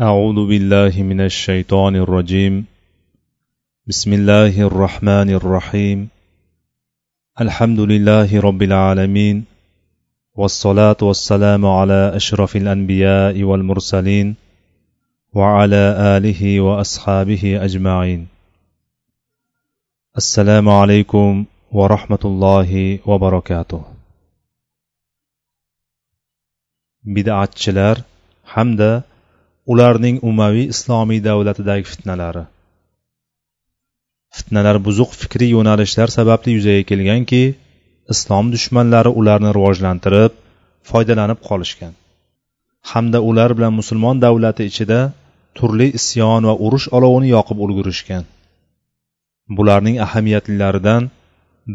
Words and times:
أعوذ 0.00 0.48
بالله 0.48 1.02
من 1.02 1.20
الشيطان 1.20 1.96
الرجيم. 1.96 2.64
بسم 3.86 4.12
الله 4.12 4.60
الرحمن 4.60 5.30
الرحيم. 5.30 6.08
الحمد 7.40 7.80
لله 7.80 8.40
رب 8.40 8.62
العالمين 8.62 9.44
والصلاة 10.34 10.96
والسلام 11.02 11.66
على 11.66 12.16
أشرف 12.16 12.56
الأنبياء 12.56 13.42
والمرسلين 13.42 14.34
وعلى 15.34 15.84
آله 16.16 16.60
وأصحابه 16.60 17.64
أجمعين. 17.64 18.28
السلام 20.16 20.68
عليكم 20.68 21.44
ورحمة 21.72 22.22
الله 22.24 22.98
وبركاته. 23.06 23.84
بدعتchilar 27.04 27.96
hamda 28.44 29.11
ularning 29.66 30.16
umaviy 30.30 30.66
islomiy 30.74 31.20
davlatidagi 31.28 31.84
fitnalari. 31.92 32.44
Fitnalar 34.36 34.76
buzuq 34.86 35.10
fikriy 35.22 35.50
yo'nalishlar 35.56 36.08
sababli 36.18 36.50
yuzaga 36.56 36.84
kelganki 36.90 37.42
islom 38.14 38.46
dushmanlari 38.54 39.10
ularni 39.20 39.50
rivojlantirib 39.56 40.32
foydalanib 40.90 41.40
qolishgan. 41.48 41.92
Hamda 42.90 43.18
ular 43.30 43.50
bilan 43.56 43.74
musulmon 43.80 44.16
davlati 44.24 44.62
ichida 44.70 45.00
turli 45.56 45.88
isyon 45.98 46.42
va 46.48 46.54
urush 46.66 46.86
olovini 46.96 47.28
yoqib 47.36 47.58
ulgurishgan. 47.64 48.24
Bularning 49.56 49.96
ahamiyatlilaridan 50.06 51.02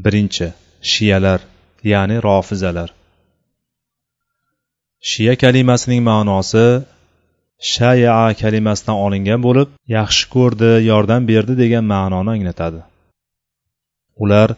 birinchi 0.03 0.47
shiyalar 0.91 1.39
ya'ni 1.91 2.17
rofizalar. 2.27 2.89
Shiya 5.09 5.33
kalimasining 5.43 6.01
ma'nosi 6.09 6.65
shaya 7.59 8.33
kalimasidan 8.41 8.97
olingan 9.05 9.41
bo'lib 9.47 9.69
yaxshi 9.97 10.29
ko'rdi 10.35 10.71
yordam 10.89 11.21
berdi 11.31 11.53
degan 11.63 11.85
ma'noni 11.93 12.29
anglatadi. 12.35 12.81
Ular 14.23 14.49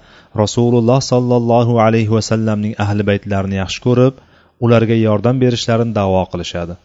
rasululloh 0.42 1.00
sollallohu 1.12 1.80
alayhi 1.86 2.12
vasallamning 2.18 2.74
ahli 2.86 3.04
baytlarini 3.10 3.58
yaxshi 3.64 3.80
ko'rib 3.88 4.14
ularga 4.66 4.96
yordam 5.08 5.36
berishlarini 5.44 5.94
davo 6.00 6.24
qilishadi. 6.32 6.76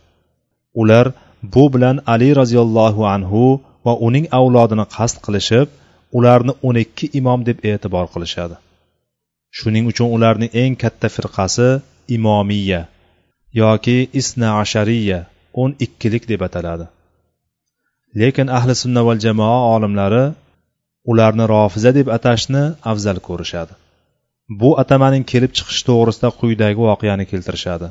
Ular 0.82 1.06
bu 1.54 1.64
bilan 1.74 1.96
ali 2.14 2.30
roziyallohu 2.40 3.02
anhu 3.14 3.44
va 3.86 3.94
uning 4.06 4.26
avlodini 4.38 4.86
qasd 4.96 5.16
qilishib 5.26 5.68
ularni 6.18 6.52
o'n 6.66 6.76
ikki 6.84 7.06
imom 7.20 7.40
deb 7.48 7.58
e'tibor 7.70 8.06
qilishadi. 8.14 8.56
Shuning 9.58 9.84
uchun 9.92 10.08
ularning 10.16 10.50
eng 10.62 10.74
katta 10.82 11.08
firqasi 11.16 11.68
imomiya 12.16 12.82
yoki 13.62 13.98
isna 14.20 14.48
ashariya 14.62 15.20
o'n 15.62 15.70
ikkilik 15.86 16.24
deb 16.32 16.40
ataladi. 16.48 16.86
Lekin 18.20 18.48
ahli 18.58 18.74
sunna 18.82 19.02
val 19.08 19.20
jamoa 19.26 19.58
olimlari 19.74 20.24
ularni 21.10 21.44
rofiza 21.54 21.90
deb 21.98 22.08
atashni 22.16 22.62
afzal 22.92 23.18
ko'rishadi. 23.28 23.74
Bu 24.60 24.70
atamaning 24.82 25.24
kelib 25.32 25.52
chiqishi 25.56 25.82
to'g'risida 25.88 26.28
quyidagi 26.40 26.80
voqeani 26.88 27.24
keltirishadi. 27.30 27.88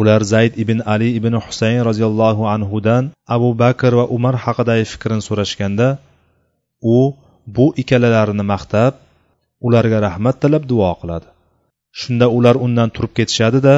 Ular 0.00 0.20
zayd 0.32 0.52
ibn 0.62 0.78
ali 0.94 1.08
ibn 1.18 1.34
husayn 1.46 1.80
roziyallohu 1.88 2.42
anhudan 2.54 3.04
abu 3.36 3.48
bakr 3.62 3.92
va 3.98 4.04
umar 4.16 4.34
haqidagi 4.44 4.84
fikrini 4.92 5.22
so'rashganda 5.28 5.88
u 6.94 6.98
bu 7.56 7.66
ikkalalarini 7.80 8.44
maqtab 8.52 8.92
ularga 9.66 9.98
rahmat 10.06 10.36
tilab 10.42 10.64
duo 10.72 10.92
qiladi. 11.00 11.28
Shunda 12.00 12.26
ular 12.36 12.56
undan 12.66 12.88
turib 12.94 13.12
ketishadi 13.18 13.58
da 13.68 13.76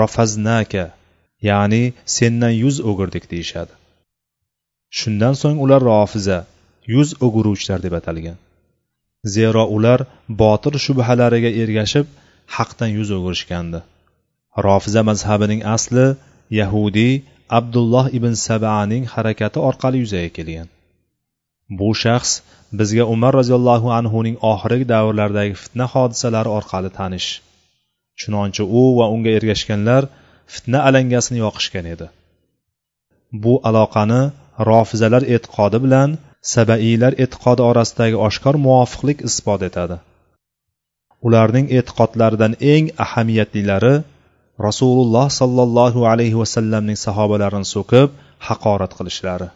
rafaznaka 0.00 0.84
ya'ni 1.48 1.82
sendan 2.16 2.54
yuz 2.62 2.76
o'girdik 2.90 3.24
deyishadi. 3.32 3.74
Shundan 4.98 5.34
so'ng 5.42 5.58
ular 5.64 5.82
rofiza 5.90 6.38
yuz 6.94 7.08
o'giruvchilar 7.26 7.80
deb 7.86 7.94
atalgan. 8.00 8.38
Zero 9.34 9.64
ular 9.76 10.00
botil 10.42 10.74
shubhalariga 10.84 11.50
ergashib 11.62 12.06
haqdan 12.56 12.90
yuz 12.98 13.08
o'girishgandi. 13.16 13.80
Rofiza 14.66 15.02
mazhabining 15.10 15.60
asli 15.76 16.06
yahudiy 16.60 17.14
abdulloh 17.58 18.06
ibn 18.18 18.32
sabaning 18.46 19.04
harakati 19.14 19.58
orqali 19.68 19.96
yuzaga 20.04 20.30
kelgan. 20.36 20.68
Bu 21.78 21.88
shaxs 22.02 22.32
bizga 22.78 23.04
umar 23.14 23.32
roziyallohu 23.40 23.88
anhuning 23.98 24.36
oxirgi 24.52 24.86
davrlardagi 24.94 25.54
fitna 25.62 25.86
hodisalari 25.94 26.50
orqali 26.58 26.90
tanish. 26.98 27.28
Chunonchi 28.20 28.62
u 28.80 28.82
va 28.98 29.06
unga 29.14 29.30
ergashganlar 29.38 30.02
fitna 30.52 30.78
alangasini 30.88 31.38
yoqishgan 31.44 31.86
edi. 31.94 32.06
Bu 33.42 33.54
aloqani 33.68 34.22
rofizalar 34.70 35.22
e'tiqodi 35.34 35.78
bilan 35.84 36.10
sabaiylar 36.54 37.12
e'tiqodi 37.24 37.62
orasidagi 37.70 38.16
oshkor 38.26 38.54
muvofiqlik 38.66 39.18
isbot 39.28 39.62
etadi. 39.68 39.96
Ularning 41.26 41.66
e'tiqodlaridan 41.78 42.52
eng 42.72 42.84
ahamiyatlilari 43.04 43.94
rasululloh 44.66 45.26
sollallohu 45.40 46.00
alayhi 46.12 46.36
vasallamning 46.42 46.98
sahobalarini 47.06 47.68
so'kib 47.74 48.08
haqorat 48.48 48.92
qilishlari. 48.98 49.48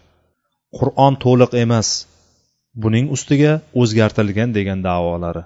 Qur'on 0.79 1.15
to'liq 1.25 1.53
emas 1.65 1.89
buning 2.83 3.07
ustiga 3.17 3.53
o'zgartirilgan 3.81 4.51
degan 4.59 4.81
davolari. 4.89 5.43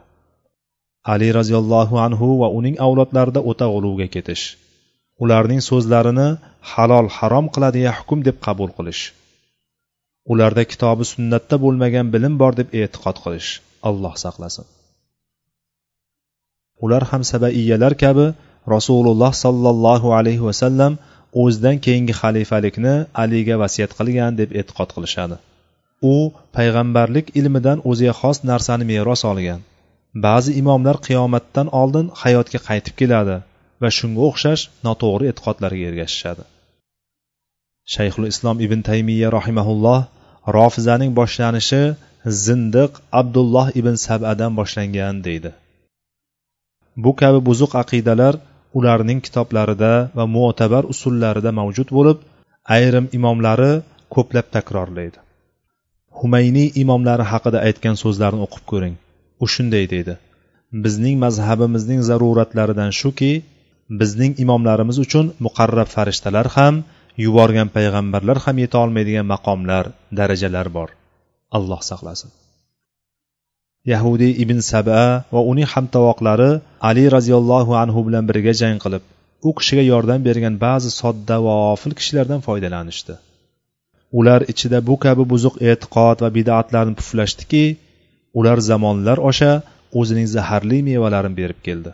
Ali 1.12 1.28
roziyallohu 1.38 1.97
anhu 2.06 2.28
va 2.42 2.48
uning 2.59 2.76
avlodlarida 2.86 3.41
o'ta 3.50 3.66
g'uluvga 3.72 4.06
ketish. 4.14 4.44
Ularning 5.22 5.62
so'zlarini 5.71 6.28
halol 6.72 7.09
harom 7.16 7.47
qiladigan 7.55 7.94
hukm 7.99 8.21
deb 8.28 8.37
qabul 8.47 8.71
qilish. 8.78 9.03
Ularda 10.33 10.62
kitobi 10.72 11.05
sunnatda 11.12 11.56
bo'lmagan 11.65 12.06
bilim 12.15 12.34
bor 12.43 12.53
deb 12.60 12.69
e'tiqod 12.81 13.16
qilish 13.25 13.50
alloh 13.88 14.15
saqlasin. 14.25 14.66
Ular 16.84 17.03
ham 17.10 17.22
sabaiyalar 17.33 17.94
kabi 18.05 18.27
rasululloh 18.75 19.33
sollallohu 19.44 20.09
alayhi 20.19 20.44
vasallam 20.49 20.93
o'zidan 21.43 21.77
keyingi 21.84 22.15
xalifalikni 22.21 22.94
aliga 23.22 23.54
vasiyat 23.62 23.93
qilgan 23.99 24.33
deb 24.41 24.50
e'tiqod 24.60 24.91
qilishadi. 24.97 25.37
U 26.12 26.15
payg'ambarlik 26.56 27.27
ilmidan 27.41 27.78
o'ziga 27.91 28.15
xos 28.21 28.39
narsani 28.50 28.84
meros 28.93 29.22
olgan. 29.31 29.60
Ba'zi 30.27 30.50
imomlar 30.60 30.97
qiyomatdan 31.06 31.69
oldin 31.81 32.06
hayotga 32.22 32.59
qaytib 32.69 32.94
keladi. 33.00 33.37
Va 33.82 33.91
shunga 33.98 34.22
o'xshash 34.28 34.62
noto'g'ri 34.87 35.28
e'tiqodlarga 35.32 35.84
ergashishadi. 35.91 36.44
Shayxul 37.94 38.26
islom 38.32 38.56
ibn 38.66 38.81
taymiya 38.88 39.28
rahimaulloh 39.38 40.00
rofizaning 40.56 41.12
boshlanishi 41.20 41.82
zindiq 42.44 42.92
abdulloh 43.21 43.66
ibn 43.81 43.94
sabadan 44.06 44.53
boshlangan 44.60 45.16
deydi. 45.26 45.50
Bu 47.04 47.10
kabi 47.21 47.41
buzuq 47.48 47.72
aqidalar 47.82 48.34
ularning 48.78 49.21
kitoblarida 49.26 49.92
va 50.16 50.25
mo'tabar 50.37 50.84
usullarida 50.94 51.50
mavjud 51.60 51.88
bo'lib 51.98 52.19
ayrim 52.76 53.06
imomlari 53.19 53.72
ko'plab 54.15 54.47
takrorlaydi. 54.56 55.19
Humayniy 56.21 56.69
imomlari 56.82 57.25
haqida 57.32 57.59
aytgan 57.69 57.97
so'zlarini 58.03 58.42
o'qib 58.47 58.65
ko'ring. 58.72 58.94
U 59.42 59.44
shunday 59.54 59.87
deydi 59.94 60.15
bizning 60.84 61.16
mazhabimizning 61.25 62.00
zaruratlaridan 62.09 62.91
shuki 63.00 63.32
bizning 64.00 64.32
imomlarimiz 64.44 64.98
uchun 65.04 65.26
muqarrab 65.47 65.88
farishtalar 65.94 66.47
ham 66.56 66.75
yuborgan 67.25 67.69
payg'ambarlar 67.76 68.38
ham 68.44 68.56
yeta 68.62 68.76
olmaydigan 68.84 69.26
maqomlar 69.34 69.84
darajalar 70.19 70.66
bor. 70.76 70.88
Alloh 71.56 71.80
saqlasin. 71.91 72.30
Yahudiy 73.92 74.32
ibn 74.42 74.58
saba 74.70 75.03
va 75.34 75.41
uning 75.53 75.69
hamtovoqlari 75.75 76.50
ali 76.88 77.04
roziyallohu 77.16 77.72
anhu 77.82 78.00
bilan 78.06 78.25
birga 78.30 78.53
jang 78.62 78.78
qilib 78.84 79.03
u 79.48 79.50
kishiga 79.58 79.84
yordam 79.92 80.20
bergan 80.28 80.54
ba'zi 80.66 80.91
sodda 81.00 81.36
va 81.47 81.54
g'ofil 81.62 81.94
kishilardan 81.98 82.41
foydalanishdi. 82.47 83.14
Ular 84.19 84.41
ichida 84.53 84.78
bu 84.88 84.95
kabi 85.04 85.24
buzuq 85.33 85.54
e'tiqod 85.71 86.16
va 86.24 86.28
bidatlarni 86.36 86.95
puflashdiki 87.00 87.65
ular 88.38 88.59
zamonlar 88.71 89.18
osha 89.30 89.53
o'zining 90.00 90.28
zaharli 90.36 90.78
mevalarini 90.91 91.36
berib 91.41 91.60
keldi. 91.66 91.92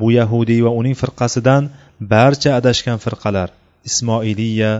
Bu 0.00 0.08
yahudiy 0.18 0.60
va 0.66 0.72
uning 0.80 0.96
firqasidan 1.02 1.62
barcha 2.14 2.50
adashgan 2.60 2.98
firqalar 3.04 3.48
ismoiliya 3.90 4.72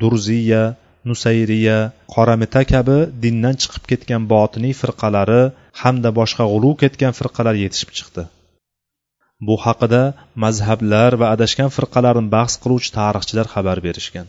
durziya 0.00 0.62
nusayriya 1.08 1.78
qoramita 2.14 2.62
kabi 2.72 2.98
dindan 3.22 3.54
chiqib 3.62 3.84
ketgan 3.90 4.22
botiniy 4.32 4.74
firqalari 4.82 5.42
hamda 5.82 6.10
boshqa 6.18 6.44
g'uluv 6.52 6.74
ketgan 6.82 7.12
firqalar 7.18 7.54
yetishib 7.62 7.90
chiqdi. 7.98 8.22
Bu 9.46 9.54
haqida 9.64 10.02
mazhablar 10.44 11.10
va 11.20 11.26
adashgan 11.34 11.70
firqalarni 11.76 12.28
bahs 12.36 12.54
qiluvchi 12.62 12.90
tarixchilar 12.98 13.46
xabar 13.54 13.78
berishgan. 13.86 14.26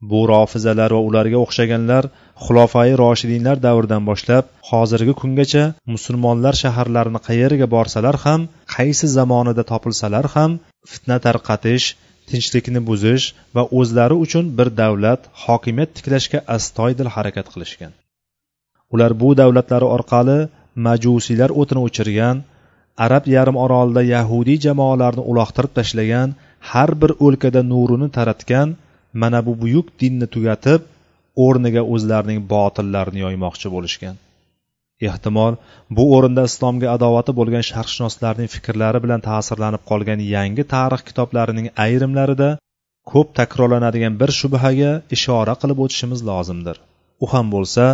Bu 0.00 0.20
rofizalar 0.28 0.90
va 0.96 1.00
ularga 1.08 1.38
o'xshaganlar 1.44 2.04
xulofai 2.44 2.90
roshidinlar 3.02 3.56
davridan 3.66 4.02
boshlab 4.10 4.44
hozirgi 4.70 5.14
kungacha 5.20 5.64
musulmonlar 5.94 6.54
shaharlarini 6.62 7.20
qayerga 7.28 7.66
borsalar 7.76 8.16
ham 8.24 8.40
qaysi 8.74 9.06
zamonida 9.18 9.62
topilsalar 9.72 10.26
ham 10.34 10.50
fitna 10.90 11.16
tarqatish 11.26 11.86
tinchlikni 12.30 12.80
buzish 12.88 13.24
va 13.56 13.62
o'zlari 13.78 14.16
uchun 14.24 14.44
bir 14.58 14.68
davlat 14.82 15.20
hokimiyat 15.44 15.90
tiklashga 15.96 16.38
astoydil 16.56 17.08
harakat 17.16 17.46
qilishgan. 17.52 17.92
Ular 18.94 19.12
bu 19.22 19.28
davlatlari 19.40 19.86
orqali 19.96 20.38
majusiylar 20.86 21.50
o'tini 21.60 21.80
o'chirgan 21.86 22.36
arab 23.06 23.24
yarim 23.36 23.56
orolida 23.64 24.02
yahudiy 24.14 24.58
jamoalarni 24.66 25.22
uloqtirib 25.30 25.72
tashlagan 25.78 26.28
har 26.70 26.90
bir 27.02 27.10
o'lkada 27.26 27.60
nurini 27.72 28.08
taratgan 28.16 28.68
mana 29.22 29.38
bu 29.46 29.52
buyuk 29.62 29.86
dinni 30.00 30.26
tugatib 30.34 30.80
o'rniga 31.44 31.82
o'zlarining 31.94 32.40
botillarini 32.54 33.20
yoymoqchi 33.26 33.68
bo'lishgan. 33.74 34.16
Ehtimol 35.08 35.54
bu 35.96 36.04
o'rinda 36.16 36.42
islomga 36.50 36.88
adovati 36.96 37.32
bo'lgan 37.38 37.64
sharqshunoslarning 37.70 38.48
fikrlari 38.54 38.98
bilan 39.04 39.20
ta'sirlanib 39.28 39.82
qolgan 39.90 40.20
yangi 40.34 40.64
tarix 40.74 41.02
kitoblarining 41.08 41.66
ayrimlarida 41.84 42.48
ko'p 43.12 43.28
takrorlanadigan 43.38 44.14
bir 44.20 44.30
shubhaga 44.40 44.92
ishora 45.16 45.54
qilib 45.62 45.78
o'tishimiz 45.84 46.20
lozimdir. 46.30 46.76
U 47.24 47.26
ham 47.32 47.46
bo'lsa 47.54 47.84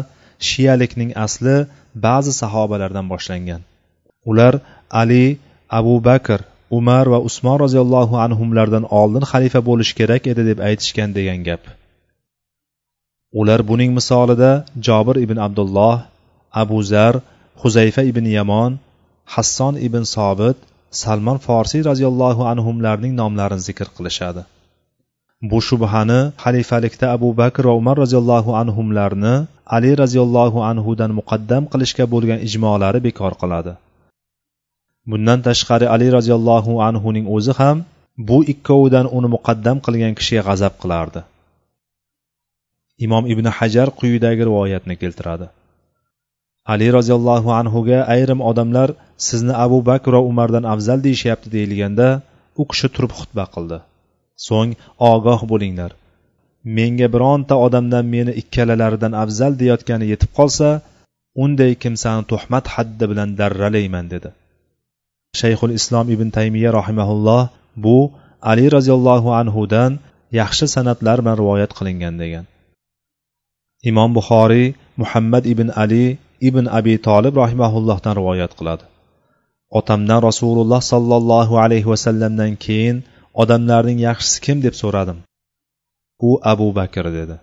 shiyalikning 0.48 1.10
asli 1.26 1.56
ba'zi 2.06 2.32
sahobalardan 2.42 3.06
boshlangan. 3.12 3.60
Ular 4.30 4.54
ali 5.00 5.24
abu 5.78 5.94
bakr 6.08 6.40
umar 6.78 7.04
va 7.12 7.18
usmon 7.28 7.56
roziyallohu 7.64 8.14
anhulardan 8.24 8.84
oldin 9.00 9.24
xalifa 9.32 9.60
bo'lishi 9.68 9.94
kerak 10.00 10.22
edi 10.32 10.42
deb 10.50 10.58
aytishgan 10.68 11.10
degan 11.18 11.40
gap. 11.48 11.62
Ular 13.40 13.60
buning 13.70 13.90
misolida 13.98 14.52
jobir 14.86 15.16
ibn 15.24 15.38
abdulloh 15.46 15.96
abu 16.62 16.78
zar 16.92 17.14
huzayfa 17.62 18.02
ibn 18.10 18.24
yamon 18.38 18.72
hasson 19.34 19.74
ibn 19.86 20.02
sobit 20.14 20.58
salmon 21.02 21.38
forsiy 21.46 21.82
roziyallohu 21.90 22.42
anhularning 22.52 23.12
nomlarini 23.20 23.62
zikr 23.68 23.88
qilishadi. 23.96 24.42
Bu 25.50 25.58
shubhani 25.68 26.20
xalifalikda 26.42 27.06
abu 27.16 27.28
bakr 27.40 27.62
va 27.68 27.74
umar 27.82 27.96
roziyallohu 28.04 28.50
anhularni 28.62 29.34
ali 29.76 29.90
roziyallohu 30.02 30.58
anhudan 30.70 31.10
muqaddam 31.18 31.62
qilishga 31.72 32.04
bo'lgan 32.12 32.38
ijmolari 32.48 33.00
bekor 33.06 33.32
qiladi. 33.42 33.72
Bundan 35.10 35.40
tashqari 35.48 35.86
ali 35.94 36.08
roziyallohu 36.16 36.72
anhuning 36.88 37.26
o'zi 37.36 37.52
ham 37.60 37.76
bu 38.28 38.38
ikkovidan 38.52 39.06
uni 39.16 39.28
muqaddam 39.34 39.78
qilgan 39.86 40.12
kishiga 40.18 40.42
g'azab 40.48 40.74
qilardi. 40.82 41.20
Imom 43.04 43.24
ibn 43.32 43.46
hajar 43.58 43.88
quyidagi 44.00 44.42
rivoyatni 44.48 44.94
keltiradi. 45.02 45.46
Ali 46.72 46.88
roziyallohu 46.96 47.50
anhuga 47.60 47.98
ayrim 48.14 48.40
odamlar 48.50 48.88
sizni 49.26 49.54
abu 49.64 49.78
bakr 49.90 50.10
va 50.16 50.20
umardan 50.30 50.64
afzal 50.74 50.98
deyishyapti 51.06 51.48
deyilganda 51.56 52.08
u 52.60 52.62
kishi 52.70 52.88
turib 52.94 53.12
xutba 53.18 53.44
qildi. 53.54 53.78
So'ng 54.46 54.72
ogoh 55.12 55.40
bo'linglar. 55.52 55.90
Menga 56.76 57.08
bironta 57.14 57.54
odamdan 57.66 58.04
meni 58.14 58.32
ikkalalaridan 58.42 59.14
afzal 59.22 59.52
deyotgani 59.62 60.06
yetib 60.12 60.30
qolsa 60.38 60.68
unday 61.44 61.72
kimsani 61.82 62.22
tuhmat 62.30 62.64
haddi 62.74 63.04
bilan 63.10 63.28
darralayman 63.40 64.06
dedi. 64.14 64.30
Shayxul 65.40 65.72
islom 65.78 66.06
ibn 66.14 66.28
taymiya 66.36 66.70
rahimaulloh 66.78 67.42
bu 67.84 67.98
ali 68.52 68.64
roziyallohu 68.76 69.28
anhudan 69.40 69.92
yaxshi 70.40 70.66
san'atlar 70.74 71.18
bilan 71.22 71.36
rivoyat 71.42 71.72
qilingan 71.78 72.14
degan. 72.22 72.44
Imom 73.90 74.10
buxoriy 74.18 74.66
muhammad 75.00 75.44
ibn 75.52 75.68
ali 75.82 76.04
ibn 76.48 76.64
abi 76.78 76.94
tolib 77.08 77.34
rahimaullohdan 77.42 78.14
rivoyat 78.20 78.52
qiladi. 78.58 78.84
Otamdan 79.78 80.20
rasululloh 80.28 80.80
sollallohu 80.92 81.54
alayhi 81.64 81.88
vasallamdan 81.92 82.52
keyin 82.64 82.96
odamlarning 83.42 83.98
yaxshisi 84.08 84.38
kim 84.46 84.58
deb 84.66 84.74
so'radim. 84.82 85.18
U 86.28 86.30
abu 86.52 86.68
bakr 86.78 87.04
dedi. 87.18 87.36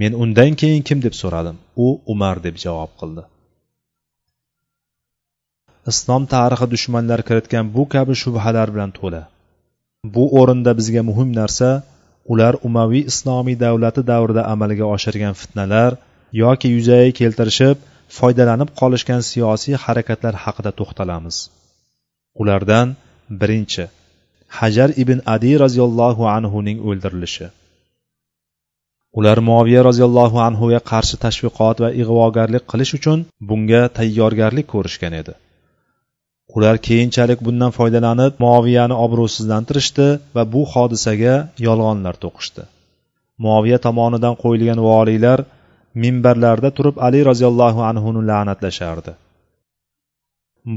Men 0.00 0.12
undan 0.22 0.52
keyin 0.60 0.82
kim 0.88 0.98
deb 1.06 1.14
so'radim? 1.22 1.56
U 1.84 1.86
umar 2.12 2.36
deb 2.46 2.56
javob 2.64 2.92
qildi. 3.00 3.22
Islom 5.90 6.22
tarixi 6.34 6.66
dushmanlar 6.74 7.20
kiritgan 7.28 7.66
bu 7.76 7.82
kabi 7.94 8.14
shubhalar 8.22 8.68
bilan 8.74 8.90
to'la. 8.98 9.22
Bu 10.14 10.24
o'rinda 10.40 10.72
bizga 10.78 11.02
muhim 11.10 11.30
narsa 11.40 11.70
ular 12.32 12.54
umaviy 12.68 13.02
islomiy 13.10 13.56
davlati 13.64 14.02
davrida 14.10 14.42
amalga 14.54 14.86
oshirgan 14.94 15.34
fitnalar 15.40 15.90
yoki 16.42 16.68
yuzaga 16.76 17.10
keltirishib 17.20 17.76
foydalanib 18.18 18.70
qolishgan 18.80 19.22
siyosiy 19.30 19.74
harakatlar 19.84 20.34
haqida 20.44 20.70
to'xtalamiz. 20.78 21.36
Ulardan 22.40 22.88
birinchi 23.40 23.84
hajar 24.58 24.90
ibn 25.02 25.18
adi 25.34 25.52
roziyallohu 25.64 26.22
anhuning 26.36 26.78
o'ldirilishi. 26.88 27.46
Ular 29.18 29.38
moviya 29.50 29.80
roziyallohu 29.88 30.38
anhuga 30.48 30.80
qarshi 30.90 31.16
tashviqot 31.24 31.76
va 31.84 31.90
ig'vogarlik 32.02 32.64
qilish 32.72 32.92
uchun 32.98 33.18
bunga 33.48 33.82
tayyorgarlik 33.98 34.66
ko'rishgan 34.74 35.14
edi. 35.22 35.32
Ular 36.56 36.76
keyinchalik 36.88 37.40
bundan 37.46 37.72
foydalanib 37.78 38.32
muoviyani 38.44 38.96
obro'sizlantirishdi 39.04 40.08
va 40.34 40.42
bu 40.54 40.62
hodisaga 40.72 41.34
yolg'onlar 41.66 42.14
to'qishdi. 42.24 42.62
Muoviya 43.44 43.78
tomonidan 43.86 44.34
qo'yilgan 44.42 44.80
voliylar 44.88 45.40
minbarlarda 46.02 46.70
turib 46.76 46.96
ali 47.06 47.20
roziyallohu 47.30 47.80
anhuni 47.90 48.22
la'natlashardi. 48.30 49.12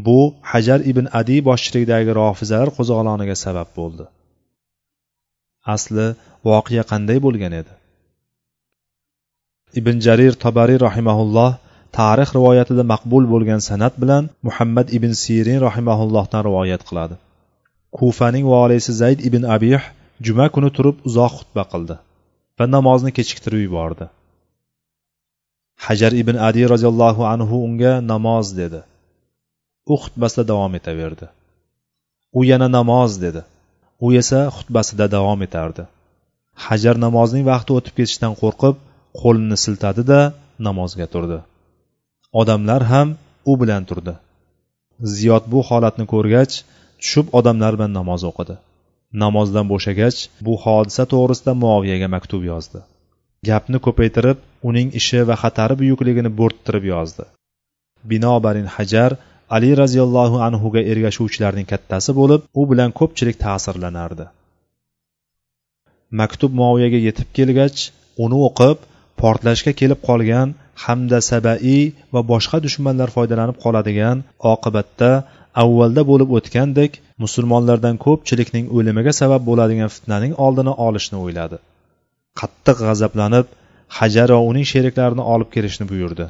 Bu 0.06 0.20
hajar 0.52 0.80
ibn 0.92 1.06
adi 1.20 1.38
boshchiligidagi 1.50 2.12
rofizalar 2.22 2.70
qo'zg'oloniga 2.78 3.36
sabab 3.46 3.70
bo'ldi. 3.80 4.06
Asli 5.76 6.08
voqea 6.50 6.84
qanday 6.92 7.20
bo'lgan 7.26 7.54
edi? 7.62 7.74
Ibn 9.80 9.96
jarir 10.06 10.34
tobariy 10.44 10.80
rahimaulloh 10.88 11.52
tarix 11.98 12.30
rivoyatida 12.38 12.84
maqbul 12.94 13.24
bo'lgan 13.34 13.62
san'at 13.70 13.96
bilan 14.02 14.24
muhammad 14.48 14.88
ibn 14.98 15.12
sirin 15.24 15.60
rahimaullohdan 15.68 16.42
rivoyat 16.48 16.82
qiladi. 16.90 17.16
Kufaning 17.98 18.46
valisi 18.54 18.92
zayd 19.02 19.20
ibn 19.30 19.44
abih 19.56 19.82
juma 20.26 20.46
kuni 20.56 20.70
turib 20.78 20.98
uzoq 21.08 21.34
xutba 21.40 21.64
qildi 21.72 21.96
va 22.58 22.66
namozni 22.76 23.12
kechiktirib 23.18 23.62
yubordi. 23.68 24.06
Hajar 25.86 26.12
ibn 26.22 26.36
adi 26.48 26.62
roziyallohu 26.74 27.24
anhu 27.34 27.56
unga 27.68 27.94
namoz 28.12 28.48
dedi. 28.62 28.80
U 29.94 29.96
xutbasida 30.04 30.44
davom 30.52 30.74
etaverdi. 30.80 31.28
U 32.38 32.40
yana 32.52 32.68
namoz 32.78 33.12
dedi. 33.26 33.42
U 34.06 34.08
esa 34.22 34.40
xutbasida 34.58 35.06
davom 35.16 35.42
etardi. 35.48 35.84
Hajar 36.66 36.96
namozning 37.06 37.44
vaqti 37.52 37.72
o'tib 37.78 37.94
ketishidan 37.98 38.34
qo'rqib 38.42 38.76
qo'lini 39.22 39.58
siltadi 39.66 40.04
da 40.12 40.20
namozga 40.68 41.08
turdi. 41.14 41.38
Odamlar 42.42 42.84
ham 42.92 43.08
u 43.52 43.54
bilan 43.62 43.84
turdi. 43.90 44.14
Ziyod 45.16 45.44
bu 45.54 45.60
holatni 45.70 46.06
ko'rgach 46.14 46.54
tushib 47.02 47.28
odamlar 47.40 47.74
bilan 47.78 47.94
namoz 48.00 48.24
o'qidi. 48.30 48.56
Namozdan 49.24 49.66
bo'shagach 49.74 50.18
bu 50.46 50.54
hodisa 50.64 51.04
to'g'risida 51.14 51.54
muoviyaga 51.64 52.08
maktub 52.16 52.44
yozdi. 52.52 52.80
Gapni 53.50 53.80
ko'paytirib 53.86 54.38
uning 54.70 54.90
ishi 55.00 55.20
va 55.30 55.36
xatari 55.44 55.76
buyukligini 55.82 56.32
bo'rttirib 56.40 56.86
yozdi. 56.94 57.24
Binobarin 58.12 58.70
hajar 58.76 59.12
ali 59.56 59.70
roziyallohu 59.82 60.38
anhuga 60.48 60.82
ergashuvchilarning 60.92 61.68
kattasi 61.74 62.12
bo'lib 62.20 62.42
u 62.60 62.64
bilan 62.72 62.92
ko'pchilik 63.00 63.38
ta'sirlanardi. 63.46 64.26
Maktub 66.20 66.52
muoviyaga 66.62 67.00
yetib 67.08 67.30
kelgach 67.38 67.80
uni 68.24 68.38
o'qib 68.48 68.78
portlashga 69.22 69.72
kelib 69.82 70.00
qolgan 70.10 70.50
hamda 70.86 71.20
sabaiy 71.32 71.84
va 72.14 72.22
boshqa 72.32 72.58
dushmanlar 72.66 73.10
foydalanib 73.16 73.58
qoladigan 73.64 74.24
oqibatda 74.54 75.12
avvalda 75.64 76.02
bo'lib 76.12 76.30
o'tgandek 76.38 76.92
musulmonlardan 77.24 77.96
ko'pchilikning 78.06 78.66
o'limiga 78.78 79.14
sabab 79.22 79.42
bo'ladigan 79.50 79.90
fitnaning 79.96 80.34
oldini 80.46 80.74
olishni 80.88 81.18
o'yladi. 81.26 81.58
Qattiq 82.40 82.78
g'azablanib 82.88 83.52
hajar 84.00 84.30
va 84.36 84.42
uning 84.52 84.66
sheriklarini 84.72 85.24
olib 85.34 85.50
kelishni 85.56 85.86
buyurdi. 85.92 86.26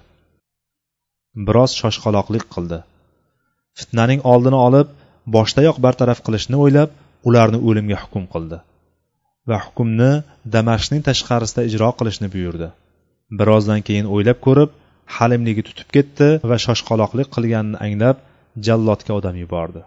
Biroz 1.48 1.72
shoshqaloqlik 1.82 2.46
qildi. 2.56 2.80
Fitnaning 3.80 4.22
oldini 4.34 4.60
olib 4.68 4.88
boshdayoq 5.36 5.78
bartaraf 5.86 6.20
qilishni 6.26 6.58
o'ylab 6.64 6.90
ularni 7.30 7.60
o'limga 7.70 7.98
hukm 8.04 8.26
qildi 8.34 8.58
va 9.50 9.58
hukmni 9.66 10.12
damashqning 10.56 11.02
tashqarisida 11.10 11.62
ijro 11.70 11.90
qilishni 12.00 12.28
buyurdi. 12.36 12.68
Birozdan 13.40 13.82
keyin 13.88 14.08
o'ylab 14.14 14.40
ko'rib 14.46 14.72
halimligi 15.16 15.64
tutib 15.70 15.90
ketdi 15.96 16.28
va 16.50 16.58
shoshqaloqlik 16.66 17.28
qilganini 17.36 17.78
anglab 17.86 18.18
jallodga 18.68 19.14
odam 19.20 19.36
yubordi. 19.44 19.82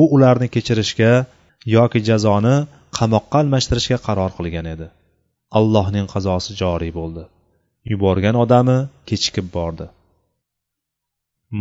U 0.00 0.02
ularni 0.14 0.48
kechirishga 0.54 1.12
yoki 1.76 2.00
jazoni 2.08 2.56
qamoqqa 2.98 3.36
almashtirishga 3.42 3.98
qaror 4.06 4.30
qilgan 4.38 4.66
edi. 4.74 4.86
Allohning 5.58 6.06
qazosi 6.14 6.52
joriy 6.62 6.92
bo'ldi. 6.98 7.24
Yuborgan 7.92 8.36
odami 8.44 8.78
kechikib 9.08 9.46
bordi. 9.56 9.86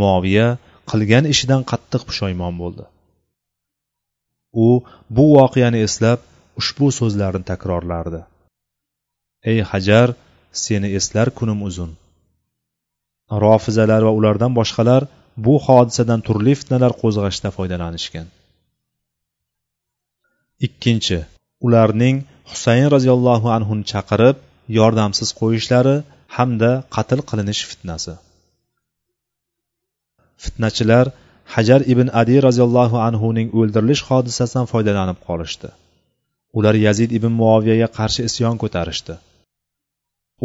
Moviya 0.02 0.48
qilgan 0.92 1.26
ishidan 1.34 1.62
qattiq 1.72 2.02
pushaymon 2.10 2.56
bo'ldi. 2.62 2.86
U 4.66 4.68
bu 5.16 5.26
voqeani 5.38 5.80
eslab 5.88 6.20
ushbu 6.60 6.88
so'zlarni 7.00 7.44
takrorlardi. 7.52 8.22
Ey 9.52 9.60
hajar 9.72 10.08
seni 10.52 10.88
eslar 11.00 11.30
kunim 11.38 11.60
uzun. 11.70 11.92
Rofizalar 13.44 14.02
va 14.08 14.12
ulardan 14.20 14.54
boshqalar 14.60 15.02
bu 15.46 15.56
hodisadan 15.66 16.22
turli 16.28 16.54
fitnalar 16.60 16.92
qo'zg'ashda 17.02 17.50
foydalanishgan. 17.58 18.28
Ikkinchi 20.68 21.20
ularning 21.66 22.18
husayn 22.52 22.88
roziyallohu 22.96 23.48
anhuni 23.58 23.84
chaqirib 23.92 24.38
yordamsiz 24.80 25.30
qo'yishlari 25.40 25.96
hamda 26.38 26.72
qatl 26.96 27.22
qilinish 27.30 27.62
fitnasi. 27.70 28.14
Fitnachilar 30.44 31.06
hajar 31.56 31.82
ibn 31.94 32.08
adi 32.22 32.36
roziyallohu 32.48 32.98
anhuning 33.08 33.48
o'ldirilish 33.60 34.04
hodisasidan 34.10 34.68
foydalanib 34.72 35.20
qolishdi. 35.28 35.70
Ular 36.58 36.76
yazid 36.86 37.10
ibn 37.18 37.32
muoviyaga 37.42 37.88
qarshi 37.98 38.22
isyon 38.30 38.56
ko'tarishdi. 38.64 39.16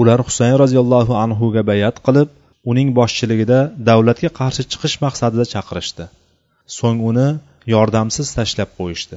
Ular 0.00 0.20
husayn 0.26 0.56
roziyallohu 0.62 1.12
anhuga 1.24 1.62
bayat 1.70 1.96
qilib 2.06 2.28
uning 2.70 2.88
boshchiligida 2.98 3.58
davlatga 3.88 4.30
qarshi 4.40 4.62
chiqish 4.72 4.96
maqsadida 5.04 5.44
chaqirishdi. 5.54 6.04
So'ng 6.78 6.98
uni 7.10 7.28
yordamsiz 7.74 8.26
tashlab 8.36 8.70
qo'yishdi 8.78 9.16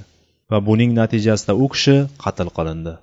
va 0.52 0.58
buning 0.68 0.92
natijasida 1.00 1.54
u 1.64 1.66
kishi 1.74 1.98
qatl 2.24 2.50
qilindi. 2.58 2.94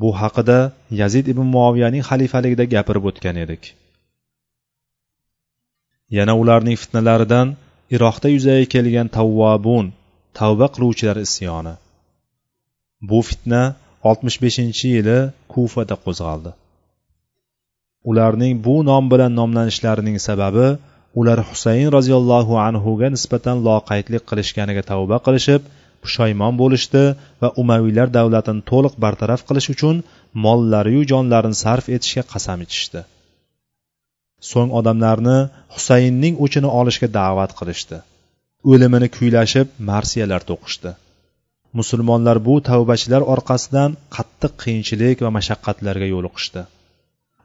Bu 0.00 0.08
haqida 0.20 0.58
yazid 1.00 1.26
ibn 1.32 1.46
muoviyaning 1.54 2.04
xalifaligida 2.08 2.64
gapirib 2.74 3.04
o'tgan 3.10 3.36
edik. 3.44 3.62
Yana 6.16 6.34
ularning 6.42 6.78
fitnalaridan 6.82 7.48
iroqda 7.94 8.28
yuzaga 8.34 8.66
kelgan 8.74 9.08
tavvobun 9.16 9.86
tavba 10.38 10.66
qiluvchilar 10.74 11.18
isyoni. 11.26 11.74
Bu 13.08 13.18
fitna 13.28 13.62
oltmish 14.08 14.38
beshinchi 14.44 14.86
yili 14.96 15.18
kufada 15.52 15.96
qo'zg'aldi. 16.04 16.50
Ularning 18.10 18.54
bu 18.66 18.74
nom 18.90 19.04
bilan 19.12 19.32
nomlanishlarining 19.40 20.18
sababi 20.28 20.66
ular 21.20 21.38
husayn 21.50 21.88
roziyallohu 21.96 22.54
anhuga 22.68 23.08
nisbatan 23.14 23.56
loqaydlik 23.68 24.22
qilishganiga 24.30 24.82
tavba 24.90 25.16
qilishib 25.26 25.62
pushaymon 26.02 26.54
bo'lishdi 26.62 27.02
va 27.42 27.48
umaviylar 27.62 28.08
davlatini 28.18 28.66
to'liq 28.70 28.94
bartaraf 29.04 29.40
qilish 29.48 29.68
uchun 29.74 29.96
mollariyu 30.44 31.02
jonlarini 31.12 31.60
sarf 31.64 31.86
etishga 31.96 32.24
qasam 32.32 32.58
ichishdi 32.68 33.00
so'ng 34.50 34.74
odamlarni 34.78 35.36
husaynning 35.74 36.34
o'chini 36.44 36.70
olishga 36.80 37.08
da'vat 37.18 37.52
qilishdi. 37.60 37.98
O'limini 38.72 39.08
kuylashib 39.16 39.68
marsiyalar 39.90 40.42
to'qishdi. 40.50 40.90
Musulmonlar 41.78 42.38
bu 42.48 42.54
tavbachilar 42.68 43.22
orqasidan 43.34 43.96
qattiq 44.16 44.52
qiyinchilik 44.62 45.24
va 45.24 45.30
mashaqqatlarga 45.38 46.06
yo'liqishdi. 46.14 46.62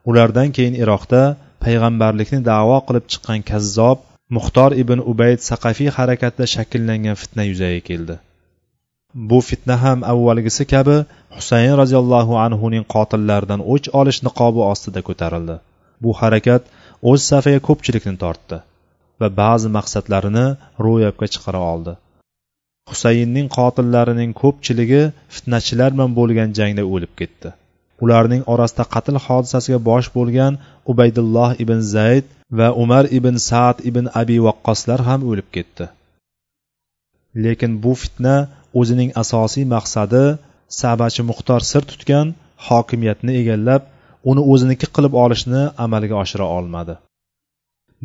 Ulardan 0.10 0.50
keyin 0.58 0.76
iroqda 0.84 1.22
payg'ambarlikni 1.66 2.40
da'vo 2.52 2.78
qilib 2.88 3.06
chiqqan 3.12 3.42
kazzob 3.52 4.00
muxtor 4.38 4.72
ibn 4.84 5.00
ubayd 5.12 5.40
saqafiy 5.50 5.90
harakatida 5.98 6.46
shakllangan 6.56 7.18
fitna 7.22 7.44
yuzaga 7.52 7.82
keldi. 7.90 8.16
Bu 9.30 9.40
fitna 9.50 9.76
ham 9.84 10.00
avvalgisi 10.12 10.64
kabi 10.74 10.98
husayn 11.38 11.74
roziyallohu 11.82 12.34
anhuning 12.46 12.86
qotillaridan 12.96 13.62
o'ch 13.74 13.88
olish 14.02 14.20
niqobi 14.28 14.62
ostida 14.72 15.02
ko'tarildi. 15.08 15.56
Bu 16.04 16.12
harakat 16.20 16.64
o'z 17.12 17.22
safiga 17.32 17.62
ko'pchilikni 17.70 18.16
tortdi 18.24 18.60
va 19.22 19.28
ba'zi 19.42 19.70
maqsadlarini 19.78 20.46
ro'yobga 20.86 21.28
chiqara 21.34 21.62
oldi. 21.72 21.94
Husaynning 22.92 23.48
qotillarining 23.58 24.32
ko'pchiligi 24.42 25.02
fitnachilar 25.36 25.90
bilan 25.96 26.12
bo'lgan 26.20 26.56
jangda 26.60 26.84
o'lib 26.94 27.14
ketdi. 27.22 27.50
Ularning 28.04 28.44
orasida 28.54 28.84
qatl 28.94 29.18
hodisasiga 29.26 29.80
bosh 29.90 30.08
bo'lgan 30.18 30.54
ubaydulloh 30.92 31.52
ibn 31.64 31.80
zayd 31.94 32.26
va 32.58 32.68
umar 32.84 33.06
ibn 33.18 33.36
saad 33.50 33.78
ibn 33.90 34.06
abi 34.22 34.38
vaqqoslar 34.48 35.00
ham 35.10 35.22
o'lib 35.30 35.50
ketdi. 35.56 35.86
Lekin 37.44 37.72
bu 37.84 37.94
fitna 38.02 38.36
o'zining 38.80 39.12
asosiy 39.24 39.66
maqsadi 39.76 40.24
sabachi 40.82 41.22
muxtor 41.30 41.62
sir 41.72 41.84
tutgan 41.92 42.28
hokimiyatni 42.68 43.34
egallab 43.42 43.84
uni 44.30 44.42
o'ziniki 44.54 44.88
qilib 44.96 45.14
olishni 45.24 45.62
amalga 45.86 46.16
oshira 46.24 46.48
olmadi. 46.58 46.96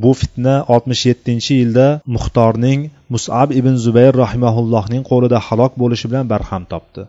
Bu 0.02 0.10
fitna 0.20 0.54
oltmish 0.74 1.02
yettinchi 1.10 1.52
yilda 1.60 1.86
muxtorning 2.14 2.80
musab 3.14 3.48
ibn 3.60 3.74
zubayr 3.84 4.14
rahimaullohning 4.24 5.02
qo'lida 5.10 5.38
halok 5.48 5.72
bo'lishi 5.82 6.06
bilan 6.10 6.26
barham 6.32 6.64
topdi. 6.72 7.02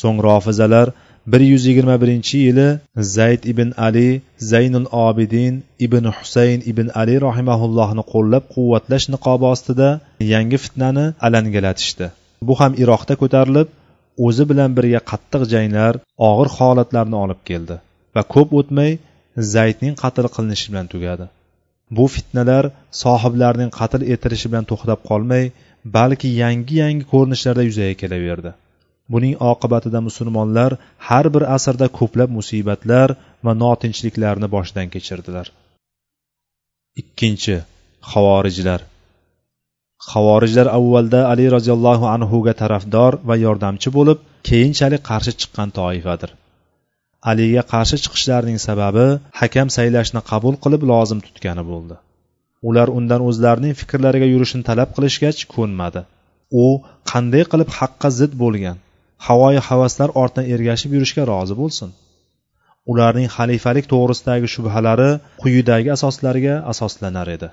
So'ng 0.00 0.18
rofizalar 0.26 0.88
bir 1.32 1.40
yuz 1.40 1.66
yigirma 1.66 1.96
birinchi 2.02 2.38
yili 2.46 2.68
zayd 3.16 3.42
ibn 3.52 3.68
ali 3.86 4.08
zaynul 4.50 4.86
obidin 5.06 5.54
ibn 5.86 6.04
husayn 6.16 6.60
ibn 6.72 6.86
ali 7.02 7.14
rahimaullohni 7.26 8.04
qo'llab 8.12 8.44
quvvatlash 8.54 9.06
niqobi 9.14 9.46
ostida 9.54 9.88
yangi 10.32 10.58
fitnani 10.64 11.06
alangalatishdi. 11.26 12.06
Bu 12.48 12.54
ham 12.60 12.72
iroqda 12.82 13.14
ko'tarilib 13.22 13.68
o'zi 14.26 14.44
bilan 14.50 14.70
birga 14.76 15.00
qattiq 15.10 15.42
janglar 15.54 15.94
og'ir 16.30 16.48
holatlarni 16.56 17.16
olib 17.24 17.40
keldi 17.50 17.76
va 18.16 18.22
ko'p 18.34 18.50
o'tmay 18.60 18.92
zaydning 19.54 19.94
qatl 20.02 20.26
qilinishi 20.34 20.66
bilan 20.72 20.86
tugadi. 20.92 21.24
Bu 21.96 22.04
fitnalar 22.14 22.64
sohiblarining 23.02 23.70
qatl 23.80 24.02
etilishi 24.14 24.46
bilan 24.50 24.64
to'xtab 24.70 25.00
qolmay 25.10 25.44
balki 25.96 26.28
yangi 26.42 26.74
yangi 26.82 27.04
ko'rinishlarda 27.12 27.62
yuzaga 27.68 27.94
kelaverdi. 28.02 28.50
Buning 29.12 29.34
oqibatida 29.52 30.00
musulmonlar 30.08 30.70
har 31.08 31.26
bir 31.34 31.44
asrda 31.56 31.86
ko'plab 31.98 32.30
musibatlar 32.38 33.08
va 33.44 33.52
notinchliklarni 33.62 34.48
boshdan 34.56 34.86
kechirdilar. 34.94 35.46
Ikkinchi 37.00 37.56
havorijlar 38.12 38.80
havorijlar 40.12 40.68
avvalda 40.78 41.20
ali 41.32 41.46
roziyallohu 41.56 42.06
anhuga 42.14 42.52
tarafdor 42.62 43.12
va 43.28 43.34
yordamchi 43.44 43.88
bo'lib 43.98 44.18
keyinchalik 44.48 45.02
qarshi 45.10 45.32
chiqqan 45.40 45.68
toifadir. 45.78 46.30
Aliga 47.30 47.62
qarshi 47.72 47.96
chiqishlarining 48.04 48.58
sababi 48.68 49.06
hakam 49.40 49.68
saylashni 49.76 50.20
qabul 50.30 50.54
qilib 50.64 50.82
lozim 50.90 51.20
tutgani 51.26 51.64
bo'ldi. 51.70 51.96
Ular 52.68 52.88
undan 52.98 53.20
o'zlarining 53.28 53.74
fikrlariga 53.80 54.28
yurishni 54.34 54.62
talab 54.70 54.90
qilishgach 54.96 55.40
ko'nmadi. 55.54 56.02
U 56.62 56.64
qanday 57.10 57.44
qilib 57.52 57.70
haqqa 57.78 58.08
zid 58.18 58.32
bo'lgan? 58.42 58.76
Havoyi 59.26 59.60
havaslar 59.68 60.10
ortidan 60.22 60.46
ergashib 60.54 60.90
yurishga 60.96 61.22
rozi 61.32 61.54
bo'lsin. 61.60 61.90
Ularning 62.92 63.28
xalifalik 63.36 63.86
to'g'risidagi 63.92 64.48
shubhalari 64.54 65.10
quyidagi 65.42 65.90
asoslarga 65.96 66.54
asoslanar 66.72 67.28
edi. 67.36 67.48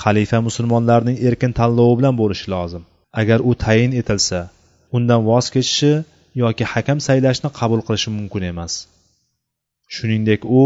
Xalifa 0.00 0.38
musulmonlarning 0.48 1.16
erkin 1.28 1.52
tanlovi 1.58 1.94
bilan 2.00 2.14
bo'lishi 2.20 2.46
lozim. 2.54 2.82
Agar 3.20 3.38
u 3.50 3.52
tayin 3.64 3.92
etilsa 4.00 4.40
undan 4.96 5.20
voz 5.30 5.46
kechishi 5.54 5.92
yoki 6.42 6.64
hakam 6.72 6.98
saylashni 7.06 7.48
qabul 7.58 7.80
qilishi 7.86 8.10
mumkin 8.18 8.42
emas. 8.52 8.72
Shuningdek 9.94 10.40
u 10.60 10.62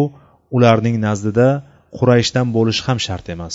ularning 0.56 0.96
nazdida 1.06 1.48
qurayshdan 1.98 2.46
bo'lishi 2.56 2.82
ham 2.86 2.98
shart 3.06 3.26
emas. 3.34 3.54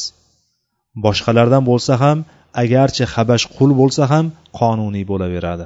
Boshqalardan 1.06 1.64
bo'lsa 1.70 1.94
ham 2.04 2.18
agarchi 2.64 3.04
habash 3.16 3.46
qul 3.56 3.72
bo'lsa 3.82 4.04
ham 4.14 4.26
qonuniy 4.60 5.06
bo'laveradi. 5.12 5.66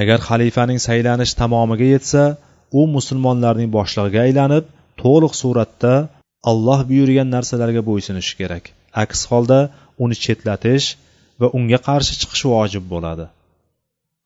Agar 0.00 0.18
xalifaning 0.28 0.80
saylanish 0.86 1.34
tamomiga 1.40 1.86
yetsa 1.94 2.22
u 2.78 2.82
musulmonlarning 2.96 3.70
boshlig'iga 3.76 4.20
aylanib 4.26 4.64
to'liq 5.02 5.34
suratda 5.42 5.94
alloh 6.50 6.80
buyurgan 6.90 7.28
narsalarga 7.34 7.82
bo'ysunishi 7.88 8.34
kerak. 8.40 8.64
Aks 9.04 9.20
holda 9.30 9.60
uni 10.04 10.16
chetlatish 10.24 10.86
va 11.40 11.48
unga 11.58 11.78
qarshi 11.88 12.14
chiqish 12.20 12.44
vojib 12.54 12.84
bo'ladi. 12.92 13.26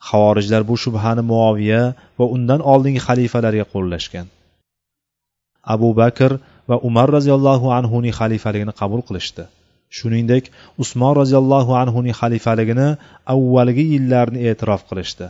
Havorijlar 0.08 0.62
bu 0.70 0.76
shubhani 0.84 1.22
muoviya 1.32 1.82
va 2.18 2.26
undan 2.36 2.60
oldingi 2.72 3.00
xalifalarga 3.08 3.64
qo'llashgan. 3.74 4.26
Abu 5.74 5.88
bakr 6.00 6.30
va 6.70 6.76
umar 6.88 7.08
roziyallohu 7.16 7.66
anhuning 7.78 8.14
xalifaligini 8.20 8.74
qabul 8.80 9.02
qilishdi. 9.08 9.44
Shuningdek 9.96 10.44
usmon 10.82 11.12
roziyallohu 11.20 11.72
anhuning 11.82 12.14
xalifaligini 12.20 12.88
avvalgi 13.34 13.84
yillarni 13.94 14.38
e'tirof 14.50 14.82
qilishdi. 14.90 15.26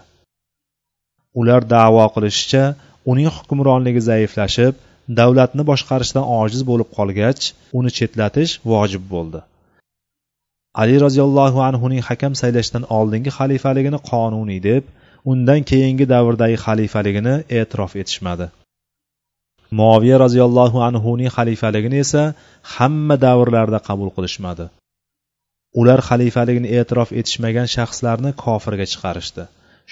Ular 1.41 1.63
da'vo 1.75 2.07
qilishicha 2.15 2.65
uning 3.11 3.29
hukmronligi 3.37 4.03
zaiflashib 4.11 4.75
davlatni 5.21 5.65
boshqarishdan 5.71 6.25
ojiz 6.41 6.63
bo'lib 6.71 6.89
qolgach 6.99 7.43
uni 7.79 7.91
chetlatish 7.99 8.53
vojib 8.73 9.05
bo'ldi. 9.15 9.41
Ali 10.83 10.97
roziyallohu 11.07 11.61
anhuning 11.69 12.03
hakam 12.09 12.33
saylashdan 12.43 12.85
oldingi 12.99 13.31
xalifaligini 13.39 14.01
qonuniy 14.11 14.61
deb 14.69 14.85
undan 15.33 15.61
keyingi 15.71 16.07
davrdagi 16.15 16.57
xalifaligini 16.67 17.35
e'tirof 17.59 17.93
etishmadi. 18.03 18.47
Moviya 19.81 20.17
roziyallohu 20.25 20.79
anhuning 20.89 21.31
xalifaligini 21.37 21.99
esa 22.05 22.23
hamma 22.75 23.17
davrlarda 23.27 23.79
qabul 23.89 24.11
qilishmadi. 24.17 24.67
Ular 25.81 26.01
xalifaligini 26.09 26.69
e'tirof 26.79 27.11
etishmagan 27.21 27.69
shaxslarni 27.77 28.31
kofirga 28.45 28.87
chiqarishdi. 28.93 29.45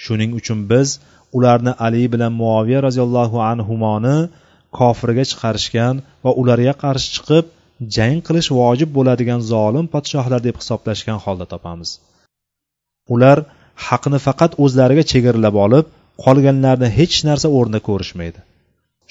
Shuning 0.03 0.31
uchun 0.39 0.59
biz 0.71 0.89
ularni 1.37 1.73
ali 1.85 2.03
bilan 2.13 2.33
muoviya 2.41 2.79
roziyallohu 2.87 3.37
anhumoni 3.51 4.17
kofirga 4.79 5.23
chiqarishgan 5.31 5.95
va 6.23 6.31
ularga 6.41 6.73
qarshi 6.83 7.09
chiqib 7.15 7.45
jang 7.95 8.17
qilish 8.27 8.49
vojib 8.59 8.89
bo'ladigan 8.97 9.41
zolim 9.51 9.85
podshohlar 9.93 10.41
deb 10.47 10.55
hisoblashgan 10.61 11.19
holda 11.25 11.45
topamiz. 11.53 11.89
Ular 13.15 13.37
haqni 13.87 14.19
faqat 14.27 14.51
o'zlariga 14.63 15.03
chegaralab 15.11 15.55
olib 15.65 15.85
qolganlarni 16.23 16.89
hech 16.97 17.17
narsa 17.29 17.47
o'rnida 17.57 17.79
ko'rishmaydi. 17.89 18.39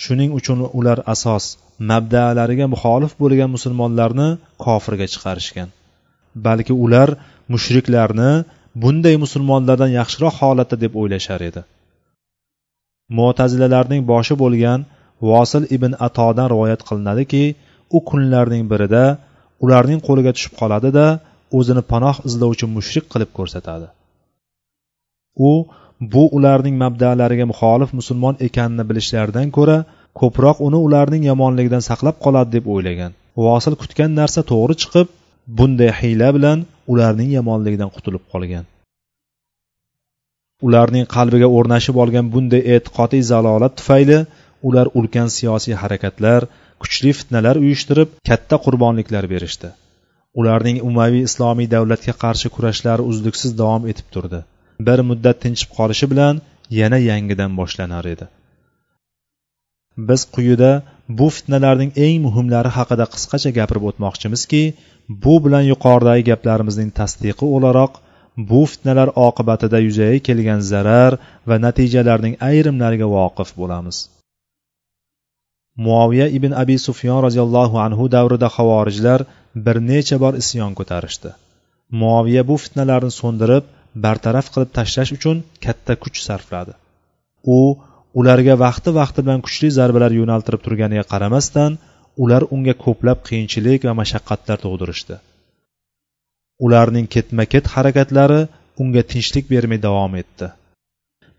Shuning 0.02 0.30
uchun 0.38 0.58
ular 0.78 0.98
asos 1.14 1.44
mabdalariga 1.90 2.66
muxolif 2.74 3.12
bo'lgan 3.22 3.50
musulmonlarni 3.56 4.28
kofirga 4.64 5.06
chiqarishgan. 5.14 5.68
Balki 6.46 6.74
ular 6.84 7.08
mushriklarni 7.54 8.30
bunday 8.82 9.16
musulmonlardan 9.24 9.90
yaxshiroq 10.00 10.34
holatda 10.42 10.76
deb 10.84 10.92
o'ylashar 11.00 11.40
edi. 11.50 11.60
Mo'tazilalarning 13.18 14.02
boshi 14.12 14.34
bo'lgan 14.42 14.80
vosil 15.30 15.64
ibn 15.76 15.92
atodan 16.06 16.48
rivoyat 16.52 16.80
qilinadiki 16.88 17.44
u 17.96 17.98
kunlarning 18.10 18.64
birida 18.72 19.04
ularning 19.64 20.00
qo'liga 20.06 20.32
tushib 20.36 20.54
qoladi 20.60 20.90
da 20.98 21.06
o'zini 21.58 21.82
panoh 21.92 22.16
izlovchi 22.28 22.66
mushrik 22.76 23.06
qilib 23.12 23.30
ko'rsatadi. 23.38 23.86
U 25.48 25.50
bu 26.12 26.22
ularning 26.36 26.76
mabdalariga 26.84 27.46
muxolif 27.52 27.90
musulmon 27.98 28.34
ekanini 28.46 28.84
bilishlaridan 28.90 29.48
ko'ra 29.56 29.78
ko'proq 30.20 30.56
uni 30.66 30.78
ularning 30.86 31.22
yomonligidan 31.30 31.82
saqlab 31.88 32.16
qoladi 32.24 32.50
deb 32.56 32.64
o'ylagan. 32.74 33.12
Vosil 33.44 33.74
kutgan 33.82 34.10
narsa 34.20 34.40
to'g'ri 34.52 34.74
chiqib 34.82 35.08
bunday 35.58 35.90
hiyla 36.00 36.28
bilan 36.36 36.58
ularning 36.92 37.30
yomonligidan 37.38 37.90
qutulib 37.96 38.24
qolgan. 38.32 38.64
Ularning 40.66 41.06
qalbiga 41.16 41.48
o'rnashib 41.58 41.96
olgan 42.02 42.26
bunday 42.34 42.62
e'tiqodiy 42.74 43.22
zalolat 43.32 43.74
tufayli 43.80 44.18
ular 44.68 44.86
ulkan 44.98 45.28
siyosiy 45.36 45.74
harakatlar 45.82 46.46
kuchli 46.82 47.10
fitnalar 47.18 47.56
uyushtirib 47.64 48.08
katta 48.28 48.56
qurbonliklar 48.66 49.24
berishdi. 49.32 49.68
Ularning 50.40 50.78
umaviy 50.88 51.24
islomiy 51.28 51.68
davlatga 51.74 52.14
qarshi 52.24 52.48
kurashlari 52.54 53.02
uzluksiz 53.10 53.52
davom 53.60 53.84
etib 53.92 54.08
turdi. 54.14 54.40
Bir 54.86 54.98
muddat 55.10 55.36
tinchib 55.44 55.70
qolishi 55.78 56.06
bilan 56.12 56.40
yana 56.80 56.98
yangidan 57.10 57.52
boshlanar 57.60 58.04
edi. 58.14 58.26
Biz 60.08 60.22
quyida 60.34 60.72
bu 61.18 61.26
fitnalarning 61.36 61.90
eng 62.06 62.16
muhimlari 62.26 62.70
haqida 62.78 63.06
qisqacha 63.14 63.50
gapirib 63.58 63.84
o'tmoqchimizki 63.90 64.62
bu 65.24 65.34
bilan 65.44 65.64
yuqoridagi 65.72 66.24
gaplarimizning 66.30 66.90
tasdiqi 67.00 67.44
o'laroq 67.56 67.92
bu 68.36 68.60
fitnalar 68.70 69.08
oqibatida 69.26 69.78
yuzaga 69.86 70.18
kelgan 70.28 70.60
zarar 70.72 71.12
va 71.48 71.56
natijalarning 71.66 72.34
ayrimlariga 72.50 73.06
voqif 73.16 73.50
bo'lamiz. 73.60 73.96
Muoviya 75.86 76.26
ibn 76.38 76.52
abi 76.62 76.76
sufyon 76.86 77.20
roziyallohu 77.26 77.76
anhu 77.86 78.04
davrida 78.16 78.48
havorijlar 78.56 79.20
bir 79.64 79.76
necha 79.90 80.16
bor 80.24 80.34
isyon 80.42 80.72
ko'tarishdi. 80.78 81.30
Muoviya 82.00 82.42
bu 82.50 82.56
fitnalarni 82.64 83.12
so'ndirib 83.20 83.64
bartaraf 84.04 84.46
qilib 84.52 84.70
tashlash 84.78 85.12
uchun 85.16 85.36
katta 85.64 85.94
kuch 86.02 86.18
sarfladi. 86.26 86.72
U 87.56 87.58
ularga 88.20 88.54
vaqti 88.64 88.90
vaqti 89.00 89.20
bilan 89.24 89.40
kuchli 89.46 89.68
zarbalar 89.78 90.12
yo'naltirib 90.20 90.62
turganiga 90.66 91.04
qaramasdan 91.12 91.72
ular 92.24 92.42
unga 92.54 92.74
ko'plab 92.84 93.18
qiyinchilik 93.28 93.80
va 93.88 93.94
mashaqqatlar 94.00 94.58
tug'dirishdi. 94.64 95.16
Ularning 96.64 97.06
ketma 97.14 97.44
ket 97.52 97.66
harakatlari 97.74 98.40
unga 98.82 99.02
tinchlik 99.10 99.44
bermay 99.52 99.80
davom 99.86 100.14
etdi. 100.22 100.46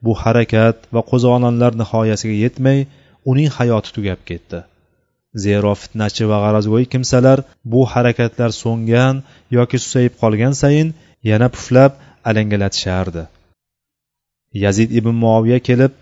Bu 0.03 0.11
harakat 0.21 0.77
va 0.95 1.01
qo'zg'olonlar 1.11 1.71
nihoyasiga 1.81 2.35
yetmay 2.45 2.79
uning 3.31 3.49
hayoti 3.57 3.89
tugab 3.95 4.19
ketdi. 4.29 4.59
Zero 5.43 5.71
fitnachi 5.81 6.23
va 6.31 6.37
g'arazgo'y 6.43 6.85
kimsalar 6.93 7.39
bu 7.71 7.81
harakatlar 7.93 8.51
so'ngan 8.63 9.15
yoki 9.57 9.77
susayib 9.83 10.13
qolgan 10.21 10.53
sayin 10.61 10.89
yana 11.29 11.47
puflab 11.55 11.91
alangalatishardi 12.29 13.23
yazid 14.63 14.89
ibn 14.99 15.13
muoviya 15.23 15.59
kelib 15.67 15.93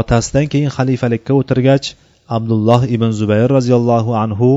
otasidan 0.00 0.46
keyin 0.52 0.70
xalifalikka 0.76 1.32
o'tirgach 1.40 1.86
abdulloh 2.36 2.80
ibn 2.96 3.10
zubayr 3.20 3.48
roziyallohu 3.58 4.12
anhu 4.24 4.50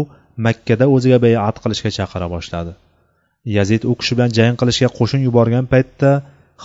makkada 0.47 0.85
o'ziga 0.95 1.17
bayat 1.25 1.55
qilishga 1.63 1.91
chaqira 1.97 2.27
boshladi. 2.35 2.71
Yazid 3.57 3.81
u 3.91 3.93
kishi 3.99 4.13
bilan 4.17 4.31
jang 4.37 4.55
qilishga 4.59 4.89
qo'shin 4.97 5.21
yuborgan 5.27 5.65
paytda 5.73 6.11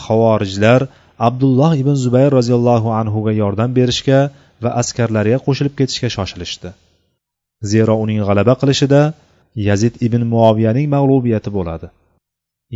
havorijlar 0.04 0.80
abdulloh 1.28 1.72
ibn 1.82 1.94
zubayr 2.04 2.30
roziyallohu 2.38 2.88
anhuga 3.00 3.32
yordam 3.42 3.70
berishga 3.78 4.20
va 4.64 4.70
askarlariga 4.80 5.38
qo'shilib 5.46 5.74
ketishga 5.80 6.08
shoshilishdi. 6.16 6.70
Zero 7.72 7.94
uning 8.04 8.20
g'alaba 8.28 8.54
qilishida 8.60 9.00
yazid 9.68 9.94
ibn 10.06 10.22
muoviyaning 10.32 10.86
mag'lubiyati 10.94 11.50
bo'ladi. 11.56 11.88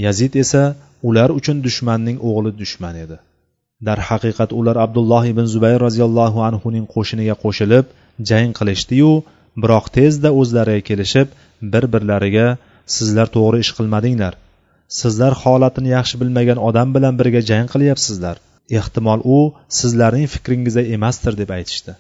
Yazid 0.05 0.33
esa 0.43 0.63
ular 1.09 1.31
uchun 1.39 1.57
dushmanning 1.67 2.19
o'g'li 2.29 2.51
dushman 2.61 2.97
edi. 3.05 3.17
Darhaqiqat 3.87 4.51
ular 4.61 4.77
abdulloh 4.87 5.25
ibn 5.33 5.47
zubayr 5.55 5.81
roziyallohu 5.87 6.39
anhuning 6.49 6.85
qo'shiniga 6.95 7.35
qo'shilib 7.45 7.85
jang 8.31 8.51
qilishdiyu 8.59 9.11
biroq 9.63 9.87
tezda 9.97 10.31
o'zlariga 10.41 10.83
kelishib 10.89 11.29
bir 11.73 11.85
birlariga 11.95 12.47
sizlar 12.97 13.29
to'g'ri 13.37 13.59
ish 13.65 13.73
qilmadinglar. 13.79 14.35
Sizlar 15.01 15.33
holatini 15.43 15.91
yaxshi 15.97 16.21
bilmagan 16.23 16.59
odam 16.69 16.89
bilan 16.97 17.15
birga 17.21 17.41
jang 17.51 17.69
qilyapsizlar. 17.75 18.37
Ehtimol 18.79 19.21
u 19.37 19.39
sizlarning 19.79 20.29
fikringizda 20.35 20.83
emasdir 20.97 21.35
deb 21.41 21.51
aytishdi. 21.59 21.93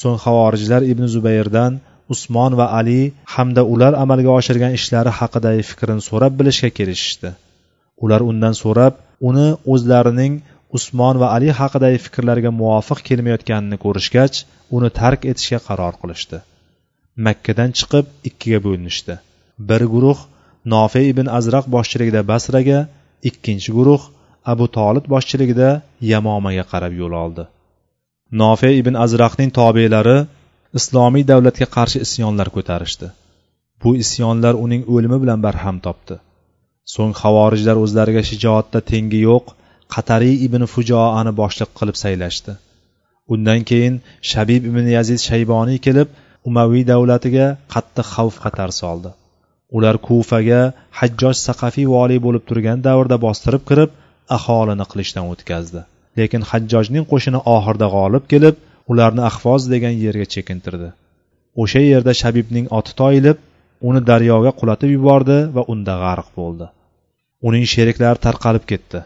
So'ng 0.00 0.18
havorijlar 0.24 0.82
ibn 0.92 1.04
zubayrdan 1.14 1.80
usmon 2.14 2.56
va 2.60 2.66
ali 2.78 3.00
hamda 3.34 3.62
ular 3.74 3.92
amalga 4.04 4.30
oshirgan 4.38 4.72
ishlari 4.78 5.12
haqidagi 5.18 5.62
fikrini 5.70 6.02
so'rab 6.08 6.32
bilishga 6.40 6.70
kelishishdi. 6.78 7.30
Ular 8.04 8.20
undan 8.30 8.54
so'rab 8.62 8.94
uni 9.28 9.46
o'zlarining 9.74 10.34
usmon 10.78 11.20
va 11.22 11.28
ali 11.36 11.50
haqidagi 11.60 11.98
fikrlariga 12.06 12.50
muvofiq 12.60 12.98
kelmayotganini 13.08 13.78
ko'rishgach 13.84 14.42
uni 14.76 14.90
tark 15.00 15.20
etishga 15.32 15.60
qaror 15.68 15.94
qilishdi. 16.02 16.42
Makkadan 17.26 17.70
chiqib 17.78 18.06
ikkiga 18.30 18.60
bo'linishdi. 18.66 19.14
Bir 19.58 19.82
guruh 19.94 20.18
nofe 20.74 21.02
ibn 21.12 21.26
azraq 21.38 21.64
boshchiligida 21.74 22.20
basraga 22.30 22.78
ikkinchi 23.28 23.70
guruh 23.78 24.02
abu 24.52 24.66
tolib 24.76 25.04
boshchiligida 25.14 25.68
yamomaga 26.12 26.64
qarab 26.72 26.92
yo'l 27.00 27.14
oldi. 27.24 27.44
Nofe 28.42 28.70
ibn 28.80 28.94
azraqning 29.04 29.50
tobelari 29.58 30.18
islomiy 30.78 31.24
davlatga 31.30 31.66
qarshi 31.76 31.98
isyonlar 32.06 32.48
ko'tarishdi. 32.56 33.08
Bu 33.82 33.90
isyonlar 34.04 34.54
uning 34.64 34.82
o'limi 34.94 35.18
bilan 35.22 35.40
barham 35.46 35.78
topdi. 35.86 36.16
So'ng 36.94 37.12
havorijlar 37.22 37.76
o'zlariga 37.84 38.22
shijoatda 38.30 38.78
tengi 38.90 39.20
yo'q 39.28 39.44
qatariy 39.94 40.36
ibn 40.46 40.62
fujoani 40.74 41.32
boshliq 41.40 41.70
qilib 41.78 41.96
saylashdi. 42.02 42.52
Undan 43.34 43.60
keyin 43.70 43.94
shabib 44.30 44.62
ibn 44.70 44.86
yazid 44.96 45.20
shayboniy 45.28 45.78
kelib 45.86 46.08
umaviy 46.48 46.84
davlatiga 46.92 47.46
qattiq 47.74 48.06
xavf 48.14 48.36
xatar 48.44 48.70
soldi. 48.80 49.10
Ular 49.76 49.96
kufaga 50.06 50.60
hajjoj 51.00 51.36
saqafiy 51.46 51.86
voliy 51.94 52.20
bo'lib 52.26 52.44
turgan 52.50 52.84
davrda 52.88 53.16
bostirib 53.26 53.62
kirib 53.70 53.90
aholini 54.36 54.86
qilichdan 54.92 55.24
o'tkazdi. 55.32 55.80
Lekin 56.18 56.42
hajjojning 56.50 57.04
qo'shini 57.12 57.40
oxirida 57.56 57.88
g'olib 57.94 58.24
kelib 58.32 58.60
ularni 58.92 59.22
ahvoz 59.30 59.62
degan 59.74 59.94
yerga 60.04 60.26
chekintirdi. 60.34 60.88
O'sha 61.62 61.82
yerda 61.92 62.12
shabibning 62.22 62.66
oti 62.78 62.92
toyilib 63.00 63.38
uni 63.88 64.00
daryoga 64.10 64.52
qulatib 64.60 64.90
yubordi 64.96 65.38
va 65.56 65.62
unda 65.72 65.94
g'arq 66.04 66.28
bo'ldi. 66.38 66.66
Uning 67.48 67.64
sheriklari 67.74 68.24
tarqalib 68.26 68.64
ketdi. 68.72 69.00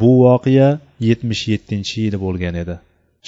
Bu 0.00 0.10
voqea 0.24 0.68
yetmish 1.08 1.42
yettinchi 1.52 1.94
yili 2.04 2.18
bo'lgan 2.24 2.54
edi. 2.62 2.76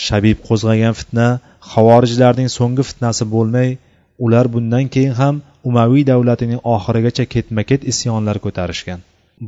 Shabib 0.06 0.38
qo'zg'agan 0.48 0.94
fitna 1.00 1.26
havorijlarning 1.72 2.50
so'nggi 2.59 2.85
fitnasi 2.90 3.24
bo'lmay 3.35 3.70
ular 4.24 4.46
bundan 4.55 4.87
keyin 4.94 5.14
ham 5.20 5.37
umaviy 5.70 6.05
davlatining 6.12 6.61
oxirigacha 6.74 7.24
ketma 7.35 7.62
ket 7.70 7.83
isyonlar 7.92 8.37
ko'tarishgan. 8.44 9.00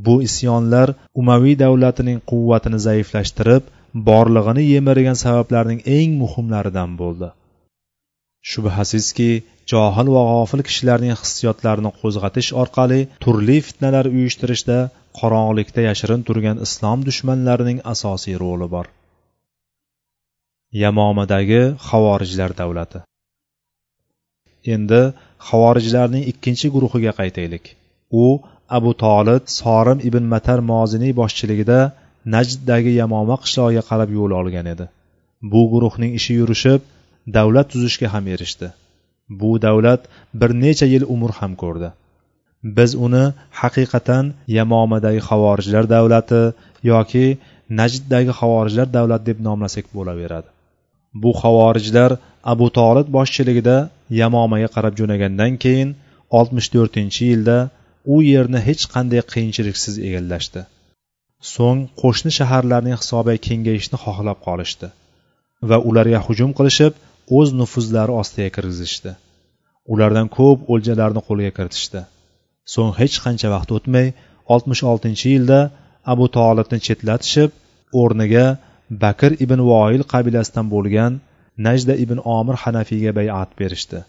Bu 0.06 0.14
isyonlar 0.28 0.88
umaviy 1.20 1.56
davlatining 1.64 2.18
quvvatini 2.30 2.78
zaiflashtirib 2.86 3.64
borlig'ini 4.08 4.64
yemirgan 4.72 5.18
sabablarning 5.24 5.80
eng 5.98 6.10
muhimlaridan 6.22 6.90
bo'ldi. 7.00 7.28
Shubhasizki 8.50 9.30
johil 9.72 10.08
va 10.16 10.22
g'ofil 10.30 10.62
kishilarning 10.68 11.14
hissiyotlarini 11.22 11.90
qo'zg'atish 12.00 12.50
orqali 12.62 13.00
turli 13.24 13.58
fitnalar 13.66 14.06
uyushtirishda 14.14 14.78
qorong'ulikda 15.20 15.80
yashirin 15.88 16.22
turgan 16.28 16.62
islom 16.66 16.98
dushmanlarining 17.08 17.78
asosiy 17.94 18.36
roli 18.44 18.68
bor. 18.74 18.86
Yamomadagi 20.84 21.62
havorijlar 21.88 22.52
davlati. 22.62 22.98
Endi 24.74 25.02
havorijlarning 25.48 26.24
ikkinchi 26.32 26.66
guruhiga 26.74 27.12
qaytaylik. 27.20 27.64
U 28.22 28.24
abu 28.76 28.90
tolib 29.04 29.42
sorim 29.58 29.98
ibn 30.08 30.24
matar 30.34 30.60
moziniy 30.72 31.12
boshchiligida 31.20 31.80
najddagi 32.34 32.92
yamoma 33.00 33.36
qishlog'iga 33.42 33.82
qarab 33.90 34.10
yo'l 34.18 34.32
olgan 34.40 34.66
edi. 34.74 34.86
Bu 35.52 35.60
guruhning 35.72 36.12
ishi 36.18 36.32
yurishib 36.40 36.80
davlat 37.36 37.66
tuzishga 37.72 38.08
ham 38.14 38.24
erishdi. 38.34 38.68
Bu 39.40 39.50
davlat 39.66 40.02
bir 40.40 40.50
necha 40.64 40.86
yil 40.94 41.04
umr 41.14 41.30
ham 41.38 41.52
ko'rdi. 41.62 41.88
Biz 42.76 42.90
uni 43.06 43.24
haqiqatan 43.60 44.24
yamomadagi 44.58 45.20
havorijlar 45.28 45.84
davlati 45.94 46.42
yoki 46.92 47.26
najddagi 47.80 48.32
havorijlar 48.40 48.88
davlati 48.96 49.24
deb 49.30 49.38
nomlasak 49.48 49.86
bo'laveradi. 49.96 50.48
Bu 51.22 51.30
havorijlar 51.42 52.10
abu 52.52 52.66
tolib 52.78 53.06
boshchiligida 53.16 53.76
yamomaga 54.20 54.68
qarab 54.74 54.94
jo'nagandan 55.00 55.52
keyin 55.64 55.90
oltmish 56.38 56.68
to'rtinchi 56.74 57.22
yilda 57.30 57.58
u 58.14 58.16
yerni 58.32 58.60
hech 58.68 58.84
qanday 58.94 59.22
qiyinchiliksiz 59.32 59.94
egallashdi. 60.08 60.60
So'ng 61.54 61.80
qo'shni 62.02 62.30
shaharlarning 62.38 62.96
hisobiga 63.00 63.44
kengayishni 63.46 63.98
xohlab 64.04 64.38
qolishdi 64.46 64.88
va 65.70 65.78
ularga 65.88 66.20
hujum 66.26 66.50
qilishib 66.58 66.94
o'z 67.38 67.48
nufuzlari 67.60 68.12
ostiga 68.20 68.50
kirgizishdi. 68.56 69.12
Ulardan 69.92 70.28
ko'p 70.38 70.58
o'ljalarni 70.72 71.22
qo'lga 71.28 71.50
kiritishdi. 71.58 72.00
So'ng 72.74 72.92
hech 73.00 73.16
qancha 73.24 73.48
vaqt 73.54 73.70
o'tmay 73.76 74.08
oltmish 74.54 74.82
oltinchi 74.90 75.26
yilda 75.34 75.60
abu 76.12 76.26
tolibni 76.36 76.78
chetlatishib 76.86 77.50
o'rniga 78.02 78.46
bakr 79.04 79.30
ibn 79.44 79.60
voil 79.70 80.02
qabilasidan 80.12 80.66
bo'lgan 80.74 81.12
najda 81.66 81.94
ibn 82.04 82.18
omir 82.38 82.56
hanafiyga 82.62 83.12
bayat 83.18 83.50
berishdi. 83.60 84.00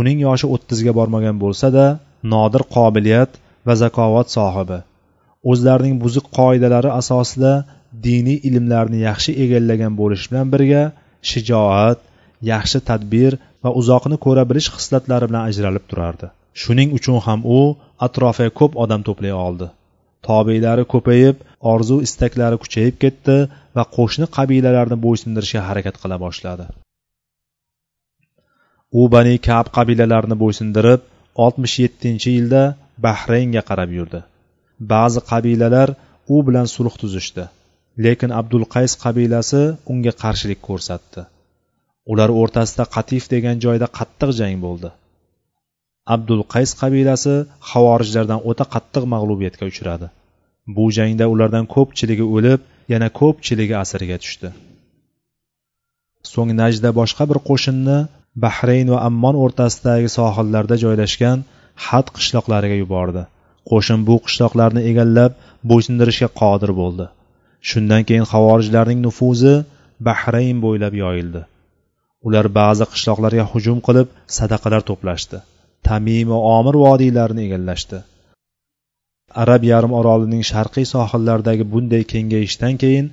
Uning 0.00 0.18
yoshi 0.26 0.46
o'ttizga 0.54 0.92
bormagan 0.98 1.36
bo'lsa 1.44 1.68
da 1.76 1.86
nodir 2.32 2.62
qobiliyat 2.76 3.30
va 3.66 3.74
zakovat 3.82 4.28
sohibi. 4.36 4.78
O'zlarining 5.50 5.96
buzuq 6.04 6.26
qoidalari 6.38 6.90
asosida 7.00 7.52
diniy 8.06 8.38
ilmlarni 8.48 8.98
yaxshi 9.08 9.32
egallagan 9.44 9.94
bo'lishi 10.00 10.26
bilan 10.30 10.52
birga 10.54 10.82
shijoat 11.30 12.00
yaxshi 12.52 12.78
tadbir 12.90 13.32
va 13.64 13.70
uzoqni 13.80 14.16
ko'ra 14.26 14.44
bilish 14.50 14.68
xislatlari 14.76 15.26
bilan 15.30 15.42
ajralib 15.50 15.84
turardi. 15.90 16.26
Shuning 16.62 16.90
uchun 16.98 17.18
ham 17.26 17.40
u 17.56 17.60
atrofiga 18.06 18.52
ko'p 18.60 18.72
odam 18.84 19.06
to'play 19.08 19.34
oldi. 19.46 19.66
Tobeylari 20.28 20.84
ko'payib 20.92 21.36
orzu 21.72 21.96
istaklari 22.06 22.56
kuchayib 22.64 22.96
ketdi 23.04 23.36
va 23.76 23.84
qo'shni 23.96 24.26
qabilalarni 24.36 24.96
bo'ysundirishga 25.04 25.66
harakat 25.68 25.96
qila 26.02 26.16
boshladi. 26.26 26.66
U 28.98 29.02
bani 29.14 29.34
kab 29.48 29.66
qabilalarini 29.76 30.36
bo'ysundirib 30.42 31.00
oltmish 31.44 31.76
yettinchi 31.84 32.30
yilda 32.36 32.62
bahraynga 33.04 33.62
qarab 33.70 33.90
yurdi. 33.98 34.20
Ba'zi 34.92 35.20
qabilalar 35.30 35.88
u 36.34 36.36
bilan 36.46 36.66
sulh 36.74 36.94
tuzishdi 37.02 37.44
lekin 38.04 38.30
abdul 38.40 38.64
qays 38.74 38.92
qabilasi 39.04 39.62
unga 39.92 40.12
qarshilik 40.22 40.60
ko'rsatdi. 40.68 41.22
Ular 42.12 42.30
o'rtasida 42.40 42.84
qatif 42.96 43.22
degan 43.34 43.56
joyda 43.64 43.86
qattiq 43.98 44.30
jang 44.40 44.56
bo'ldi. 44.64 44.90
Abdul 46.14 46.42
qays 46.54 46.70
qabilasi 46.82 47.34
havorijlardan 47.70 48.40
o'ta 48.50 48.64
qattiq 48.74 49.04
mag'lubiyatga 49.14 49.64
uchradi. 49.72 50.06
Bu 50.76 50.84
jangda 50.96 51.24
ulardan 51.34 51.66
ko'pchiligi 51.74 52.26
o'lib 52.36 52.60
yana 52.92 53.08
ko'pchiligi 53.20 53.74
asirga 53.84 54.16
tushdi. 54.22 54.48
So'ng 56.32 56.50
najda 56.62 56.90
boshqa 57.00 57.22
bir 57.30 57.38
qo'shinni 57.48 57.98
bahrayn 58.44 58.88
va 58.94 58.98
ammon 59.08 59.36
o'rtasidagi 59.44 60.08
sohillarda 60.18 60.76
joylashgan 60.84 61.44
had 61.86 62.06
qishloqlariga 62.16 62.76
yubordi. 62.82 63.22
Qo'shin 63.70 64.00
bu 64.08 64.16
qishloqlarni 64.26 64.82
egallab 64.90 65.32
bo'ysundirishga 65.70 66.28
qodir 66.40 66.72
bo'ldi. 66.80 67.06
Shundan 67.70 68.02
keyin 68.08 68.26
havorijlarning 68.32 69.00
nufuzi 69.06 69.54
bahrayn 70.08 70.58
bo'ylab 70.64 70.94
yoyildi. 71.02 71.42
Ular 72.26 72.46
ba'zi 72.60 72.84
qishloqlarga 72.92 73.44
hujum 73.52 73.78
qilib 73.86 74.08
sadaqalar 74.36 74.82
to'plashdi. 74.90 75.38
Tamim 75.88 76.26
va 76.32 76.38
omir 76.58 76.74
vodiylarini 76.84 77.42
egallashdi. 77.48 77.98
Arab 79.42 79.62
yarim 79.72 79.92
orolining 80.00 80.44
sharqiy 80.52 80.86
sohillaridagi 80.94 81.64
bunday 81.72 82.02
kengayishdan 82.12 82.74
keyin 82.82 83.06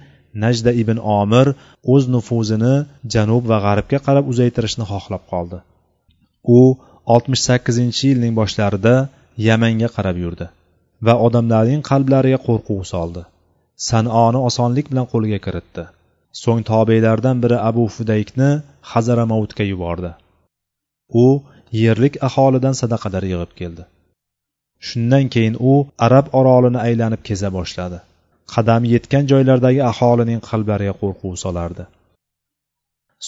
najda 0.43 0.71
ibn 0.81 0.97
omir 1.19 1.47
o'z 1.93 2.03
nufuzini 2.15 2.75
janub 3.13 3.43
va 3.51 3.57
g'arbga 3.65 3.99
qarab 4.07 4.25
uzaytirishni 4.33 4.85
xohlab 4.91 5.23
qoldi. 5.31 5.57
U 6.57 6.59
oltmish 7.13 7.43
sakkizinchi 7.49 8.03
yilning 8.11 8.33
boshlarida 8.39 8.95
yamanga 9.47 9.89
qarab 9.97 10.17
yurdi 10.23 10.47
va 11.05 11.13
odamlarning 11.27 11.81
qalblariga 11.89 12.39
qo'rquv 12.47 12.81
soldi. 12.93 13.23
Sanoni 13.87 14.39
osonlik 14.49 14.87
bilan 14.91 15.07
qo'lga 15.13 15.39
kiritdi. 15.45 15.83
So'ng 16.41 16.63
tobeylardan 16.71 17.37
biri 17.43 17.57
abu 17.69 17.83
fudaykni 17.95 18.49
hazaramovutga 18.91 19.63
yubordi. 19.71 20.11
U 21.23 21.25
yerlik 21.83 22.15
aholidan 22.27 22.75
sadaqalar 22.81 23.23
yig'ib 23.31 23.53
keldi. 23.59 23.83
Shundan 24.87 25.25
keyin 25.33 25.55
u 25.71 25.73
arab 26.07 26.25
orolini 26.39 26.79
aylanib 26.87 27.21
keza 27.29 27.49
boshladi. 27.57 27.99
Qadami 28.53 28.87
yetgan 28.95 29.23
joylardagi 29.31 29.81
aholining 29.91 30.39
qalblariga 30.49 30.93
qo'rquv 31.01 31.33
solardi. 31.43 31.85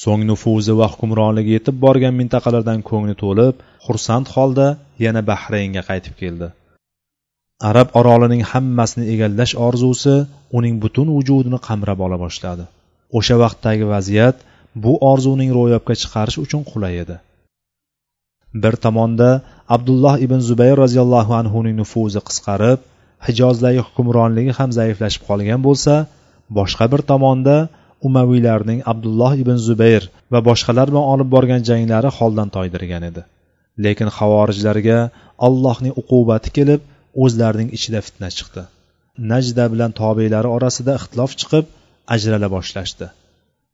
So'ng 0.02 0.24
nufuzi 0.30 0.74
va 0.80 0.88
hukmronligi 0.94 1.52
yetib 1.58 1.76
borgan 1.86 2.14
mintaqalardan 2.22 2.80
ko'ngli 2.90 3.16
to'lib 3.24 3.56
xursand 3.86 4.28
holda 4.36 4.68
yana 5.06 5.22
bahraynga 5.30 5.82
qaytib 5.90 6.16
keldi. 6.22 6.50
Arab 7.70 7.88
orolining 8.00 8.44
hammasini 8.52 9.06
egallash 9.14 9.54
orzusi 9.68 10.16
uning 10.58 10.76
butun 10.84 11.08
vujudini 11.16 11.60
qamrab 11.68 12.00
ola 12.06 12.18
boshladi. 12.26 12.66
O'sha 13.18 13.36
vaqtdagi 13.44 13.86
vaziyat 13.94 14.38
bu 14.84 14.94
orzuning 15.12 15.52
ro'yobga 15.58 15.96
chiqarish 16.02 16.38
uchun 16.46 16.62
qulay 16.72 16.94
edi. 17.04 17.18
Bir 18.64 18.74
tomonda 18.86 19.30
abdulloh 19.76 20.16
ibn 20.26 20.40
zubayr 20.50 20.78
roziyallohu 20.84 21.34
anhuning 21.42 21.76
nufuzi 21.82 22.22
qisqarib 22.30 22.80
hijozdagi 23.28 23.82
hukmronligi 23.88 24.54
ham 24.60 24.70
zaiflashib 24.80 25.24
qolgan 25.30 25.62
bo'lsa 25.68 25.94
boshqa 26.60 26.86
bir 26.94 27.02
tomonda 27.12 27.58
umaviylarning 28.08 28.80
abdulloh 28.92 29.34
ibn 29.44 29.58
zubayr 29.68 30.04
va 30.34 30.40
boshqalar 30.50 30.88
bilan 30.92 31.06
olib 31.14 31.30
borgan 31.36 31.62
janglari 31.70 32.10
holdan 32.18 32.50
toydirgan 32.56 33.04
edi. 33.10 33.22
Lekin 33.86 34.10
havorijlarga 34.18 35.00
allohning 35.48 35.94
uqubati 36.02 36.50
kelib 36.58 36.82
o'zlarining 37.24 37.70
ichida 37.78 38.00
fitna 38.08 38.30
chiqdi. 38.38 38.64
Najda 39.32 39.66
bilan 39.74 39.92
tobeylari 40.02 40.50
orasida 40.58 40.94
ixtilof 41.00 41.32
chiqib 41.42 41.66
ajrala 42.16 42.48
boshlashdi 42.56 43.08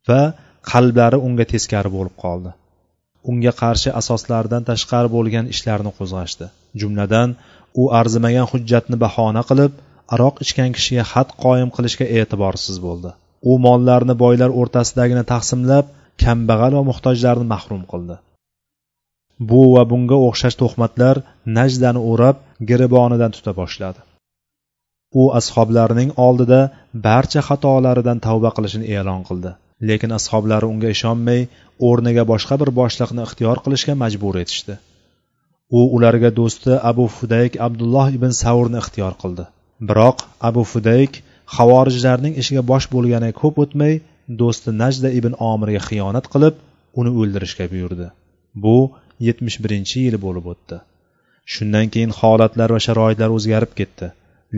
va 0.09 0.21
qalblari 0.71 1.17
unga 1.27 1.45
teskari 1.53 1.89
bo'lib 1.97 2.15
qoldi. 2.23 2.51
Unga 3.31 3.53
qarshi 3.61 3.89
asoslaridan 4.01 4.63
tashqari 4.69 5.09
bo'lgan 5.15 5.45
ishlarni 5.53 5.91
qo'zg'ashdi. 5.99 6.47
Jumladan 6.81 7.29
u 7.81 7.83
arzimagan 7.99 8.47
hujjatni 8.51 8.97
bahona 9.03 9.43
qilib 9.49 9.73
aroq 10.15 10.41
ichgan 10.45 10.71
kishiga 10.77 11.05
xat 11.11 11.29
qoyim 11.43 11.69
qilishga 11.75 12.05
e'tiborsiz 12.19 12.77
bo'ldi. 12.85 13.11
U 13.51 13.53
mollarni 13.65 14.15
boylar 14.23 14.55
o'rtasidagina 14.61 15.23
taqsimlab 15.33 15.91
kambag'al 16.23 16.73
va 16.77 16.83
muhtojlarni 16.91 17.47
mahrum 17.53 17.83
qildi. 17.91 18.15
Bu 19.49 19.61
va 19.75 19.83
bunga 19.91 20.17
o'xshash 20.27 20.57
tuhmatlar 20.61 21.21
najdani 21.57 22.01
o'rab 22.11 22.37
giribonidan 22.69 23.31
tuta 23.35 23.51
boshladi. 23.61 24.01
U 25.21 25.23
ashoblarining 25.39 26.11
oldida 26.27 26.61
barcha 27.07 27.41
xatolaridan 27.49 28.23
tavba 28.27 28.49
qilishini 28.57 28.85
e'lon 28.97 29.21
qildi. 29.29 29.51
Lekin 29.89 30.11
ashoblari 30.19 30.65
unga 30.73 30.89
ishonmay 30.95 31.41
o'rniga 31.89 32.23
boshqa 32.31 32.55
bir 32.61 32.69
boshliqni 32.79 33.21
ixtiyor 33.27 33.57
qilishga 33.65 33.93
majbur 34.03 34.35
etishdi. 34.43 34.75
U 35.69 35.79
ularga 35.95 36.29
do'sti 36.39 36.73
abu 36.91 37.05
fudayk 37.17 37.53
abdulloh 37.67 38.07
ibn 38.17 38.31
savrni 38.41 38.77
ixtiyor 38.83 39.13
qildi. 39.21 39.45
Biroq 39.89 40.17
abu 40.49 40.63
fudayk 40.71 41.21
havorijlarning 41.57 42.33
ishiga 42.41 42.63
bosh 42.71 42.87
bo'lgani 42.95 43.31
ko'p 43.41 43.55
o'tmay 43.63 43.93
do'sti 44.41 44.69
najda 44.81 45.09
ibn 45.19 45.33
omirga 45.51 45.81
xiyonat 45.87 46.25
qilib 46.33 46.55
uni 46.99 47.11
o'ldirishga 47.21 47.65
buyurdi. 47.73 48.07
Bu 48.63 48.77
yetmish 49.27 49.57
birinchi 49.63 49.97
yili 50.05 50.19
bo'lib 50.25 50.45
o'tdi. 50.53 50.77
Shundan 51.53 51.87
keyin 51.93 52.11
holatlar 52.19 52.69
va 52.75 52.79
sharoitlar 52.87 53.29
o'zgarib 53.37 53.73
ketdi 53.79 54.07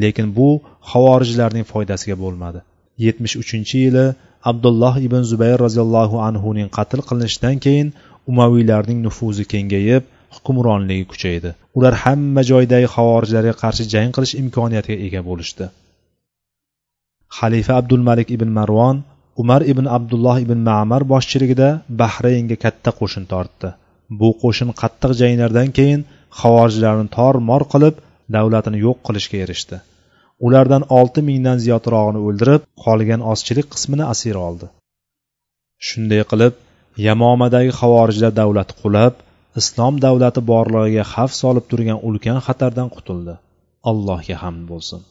lekin 0.01 0.27
bu 0.37 0.49
havorijlarning 0.91 1.65
foydasiga 1.71 2.15
bo'lmadi. 2.23 2.59
Yetmish 3.05 3.35
uchinchi 3.41 3.77
yili 3.85 4.05
abdulloh 4.51 4.95
ibn 5.07 5.21
zubayr 5.31 5.57
roziyallohu 5.65 6.17
anhuning 6.27 6.69
qatl 6.77 7.01
qilinishidan 7.07 7.57
keyin 7.65 7.89
umaviylarning 8.31 8.99
nufuzi 9.07 9.45
kengayib 9.53 10.03
hukmronligi 10.35 11.05
kuchaydi. 11.11 11.49
Ular 11.77 11.93
hamma 12.03 12.41
joydagi 12.51 12.87
havorijlarga 12.95 13.53
qarshi 13.63 13.83
jang 13.93 14.11
qilish 14.15 14.33
imkoniyatiga 14.41 14.97
ega 15.07 15.21
bo'lishdi. 15.29 15.65
Xalifa 17.37 17.73
abdulmalik 17.81 18.29
ibn 18.35 18.49
marvon 18.59 18.97
umar 19.41 19.61
ibn 19.71 19.85
abdulloh 19.97 20.37
ibn 20.45 20.59
mamar 20.69 21.01
boshchiligida 21.13 21.69
bahraynga 22.01 22.57
katta 22.63 22.91
qo'shin 22.99 23.25
tortdi. 23.33 23.69
Bu 24.19 24.29
qo'shin 24.43 24.69
qattiq 24.81 25.11
janglardan 25.21 25.69
keyin 25.77 26.01
havorijlarni 26.41 27.07
tor 27.17 27.35
mor 27.49 27.63
qilib 27.73 27.95
davlatini 28.35 28.79
yo'q 28.85 28.97
qilishga 29.07 29.37
erishdi. 29.45 29.77
Ulardan 30.45 30.83
olti 30.97 31.21
mingdan 31.29 31.57
ziyodrog'ini 31.65 32.19
o'ldirib 32.27 32.61
qolgan 32.85 33.21
ozchilik 33.31 33.67
qismini 33.73 34.05
asir 34.13 34.35
oldi. 34.47 34.67
Shunday 35.87 36.23
qilib 36.31 36.53
yamomadagi 37.07 37.71
havorijlar 37.79 38.31
davlati 38.41 38.73
qulab 38.81 39.13
islom 39.61 39.99
davlati 40.05 40.41
borlig'iga 40.51 41.05
xavf 41.13 41.33
solib 41.41 41.65
turgan 41.71 41.99
ulkan 42.09 42.39
xatardan 42.47 42.89
qutuldi. 42.95 43.35
Allohga 43.91 44.35
hamd 44.43 44.63
bo'lsin. 44.71 45.01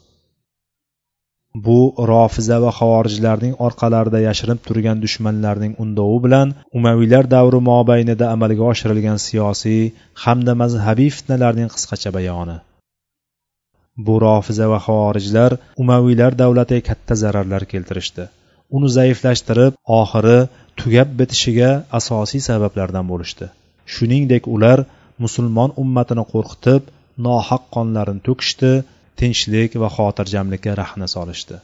Bu 1.67 1.79
rofiza 2.11 2.57
va 2.65 2.71
havorijlarning 2.79 3.55
orqalarida 3.67 4.21
yashirinib 4.29 4.63
turgan 4.69 4.99
dushmanlarning 5.05 5.73
undovi 5.85 6.19
bilan 6.27 6.55
umaviylar 6.79 7.25
davri 7.37 7.61
mobaynida 7.71 8.27
amalga 8.35 8.65
oshirilgan 8.73 9.19
siyosiy 9.27 9.83
hamda 10.25 10.55
mazhabiy 10.63 11.11
fitnalarning 11.17 11.71
qisqacha 11.77 12.11
bayoni. 12.19 12.59
Bu 14.07 14.15
rofiza 14.27 14.67
va 14.73 14.79
havorijlar 14.87 15.53
umaviylar 15.83 16.33
davlatiga 16.43 16.87
katta 16.91 17.15
zararlar 17.23 17.63
keltirishdi. 17.73 18.25
Uni 18.77 18.89
zaiflashtirib 18.99 19.73
oxiri 20.01 20.39
tugab 20.81 21.09
bitishiga 21.21 21.71
asosiy 21.99 22.43
sabablardan 22.49 23.07
bo'lishdi. 23.13 23.47
shuningdek 23.96 24.44
ular 24.56 24.80
musulmon 25.24 25.70
ummatini 25.84 26.24
qo'rqitib 26.34 26.82
nohaq 27.28 27.64
qonlarini 27.76 28.22
to'kishdi 28.28 28.72
tinchlik 29.20 29.72
va 29.82 29.90
xotirjamlikka 29.98 30.72
rahna 30.82 31.08
solishdi 31.16 31.58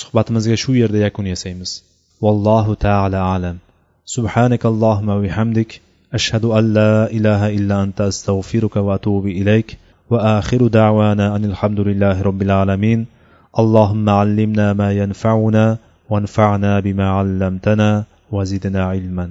suhbatimizga 0.00 0.56
shu 0.62 0.72
yerda 0.82 0.98
yakun 1.06 1.26
yasaymiz 1.34 1.70
vallohu 2.24 2.80
taala 2.86 3.20
alam 3.34 3.58
سبحانك 4.16 4.66
اللهم 4.66 5.08
وبحمدك 5.08 5.80
أشهد 6.14 6.44
أن 6.44 6.64
لا 6.78 7.10
إله 7.10 7.48
إلا 7.56 7.82
أنت 7.82 8.00
أستغفرك 8.00 8.76
وأتوب 8.76 9.26
إليك 9.26 9.78
وآخر 10.10 10.66
دعوانا 10.66 11.36
أن 11.36 11.44
الحمد 11.44 11.80
لله 11.80 12.22
رب 12.22 12.42
العالمين 12.42 13.06
اللهم 13.58 14.08
علمنا 14.08 14.72
ما 14.72 14.92
ينفعنا 14.92 15.78
وانفعنا 16.10 16.80
بما 16.80 17.06
علمتنا 17.10 18.04
وزدنا 18.32 18.84
علما 18.84 19.30